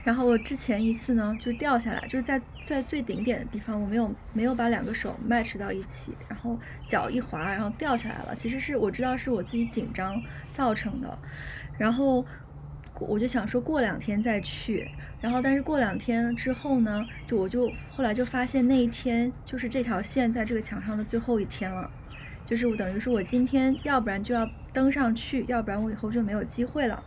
[0.05, 8.35] 然后我之前一次呢，就掉下来，就是在在最顶点的地方，我没有没有把两个手 match 到一起，然后脚一滑，然后掉下来了。
[8.35, 10.19] 其实是我知道是我自己紧张
[10.53, 11.19] 造成的，
[11.77, 12.25] 然后
[12.95, 14.89] 我就想说过两天再去，
[15.21, 21.91] 然后但是过两天之后呢，就我就后来就发现那一天就是这条线在这个墙上的最后一天了，
[22.49, 27.03] 就是我等于是我今天要不然就要登上去，要不然我以后就没有机会了。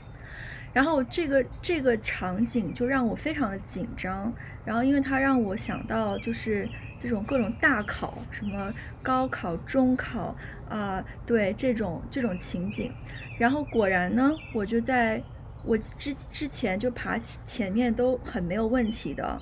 [0.71, 4.31] 然后这个这个场景就让我非常的紧张，
[4.63, 6.69] 然后因为它让我想到就是
[6.99, 8.71] 这种各种大考，什么
[9.01, 10.35] 高考、中考
[10.69, 12.93] 啊，对这种这种情景，
[13.39, 15.19] 然后果然呢，我就在
[15.65, 19.41] 我之之前就爬前面都很没有问题的，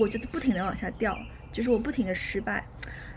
[0.00, 1.18] 我就不停的往下掉，
[1.50, 2.64] 就是我不停的失败。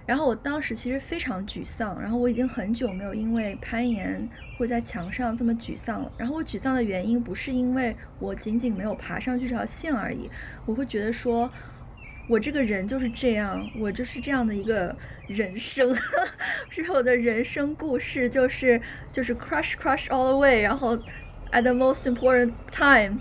[0.06, 6.12] 然后我当时其实非常沮丧，然后我已经很久没有因为攀岩或在墙上这么沮丧了。
[6.18, 10.30] 然后我沮丧的原因不是因为我仅仅没有爬上这条线而已，
[10.68, 11.49] 我会觉得说，
[12.30, 14.95] 我这个人就是这样，我就是这样的一个
[15.28, 15.95] 人生，
[16.70, 18.80] 是我的人生故事就是
[19.12, 20.95] 就是 crush crush all the way，然后
[21.51, 23.20] at the most important time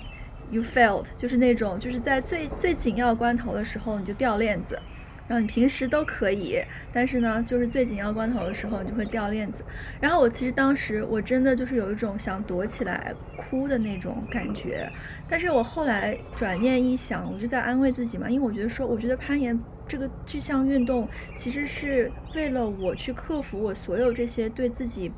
[0.51, 4.78] you failed，就是那种就是在最最紧要关头的时候你就掉链子。
[5.27, 6.62] 然后你平时都可以，
[6.93, 9.64] 但是呢，就是最紧要关头的时候，你就会掉链子。
[10.01, 14.89] 然后我其实当时我真的就是有一种想躲起来哭的那种感觉，
[15.29, 19.59] 但是我后来转念一想，我就在安慰自己嘛，因为我觉得说，我觉得攀岩
[19.89, 25.11] 这个这项运动其实是为了我去克服我所有这些对自己。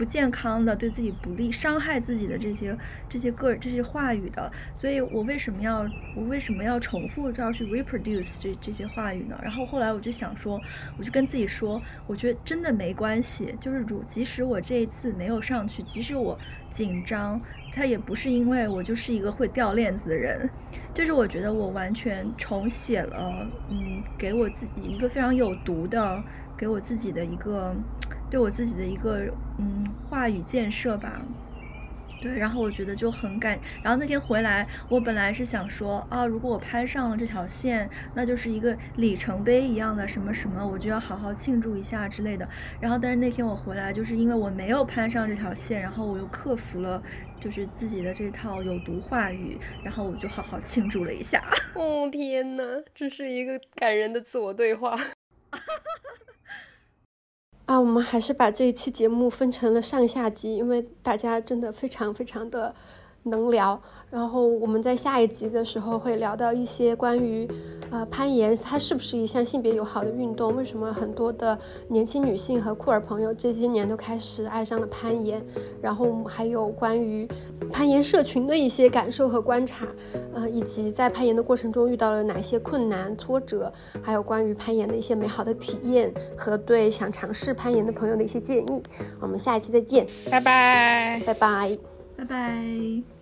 [0.00, 2.74] 不健康的、对自己不利、伤害自己的这些、
[3.06, 5.86] 这些个、这些话语的，所以我为什么要
[6.16, 9.38] 我为什么要重复这样去 reproduce 这这些话语呢？
[9.42, 10.58] 然后后来我就想说，
[10.96, 16.38] 我就跟自己说，我觉得真的没关系，就是如即使我这一次没有上去，即使我
[16.72, 17.38] 紧张，
[17.70, 20.48] 他也不是因为我就是一个会掉链子的人，
[20.94, 26.24] 就是我觉得我完全重写了，嗯，给我自己一个非常有毒的，
[26.56, 27.76] 给我自己的一个。
[28.30, 29.24] 对我自己的一个
[29.58, 31.20] 嗯话语建设吧，
[32.22, 33.58] 对，然后我觉得就很感。
[33.82, 42.48] 然后那天回来，我本来是想说啊，如果我攀上了这条线，那就是一个里程碑一样的什么什么，我就要好好庆祝一下之类的。
[42.80, 47.02] 然后，但是那天我回来，就是因为我没有攀上这条线，然后我又克服了
[47.40, 51.42] 就是自己的这套有毒话语，然后我就好好庆祝了一下。
[51.74, 52.62] 哦天哪，
[52.94, 54.94] 这是一个感人的自我对话。
[57.70, 62.74] 啊，我们还是把这一期节目分成了上下集，因为大家真的非常非常的
[63.22, 63.80] 能聊。
[64.10, 67.48] 然后我们在下一集的时候会聊到一些关于，
[67.90, 70.54] 呃，攀岩它是不是一项性别友好的运动？
[70.56, 71.56] 为什么很多的
[71.86, 75.40] 年轻女性和酷儿朋友这些年都开始爱上了攀岩？
[75.80, 77.26] 然后还有关于
[77.70, 79.86] 攀岩社群的一些感受和观察，
[80.34, 83.72] 呃，以及在攀岩的过程中遇到了哪些困难挫折？
[84.02, 88.82] 还有关于攀岩的一些美好的体验和对想尝试攀岩的朋友的一些建议。
[89.20, 91.78] 我们下一期再见，拜拜，拜拜，
[92.16, 93.19] 拜拜。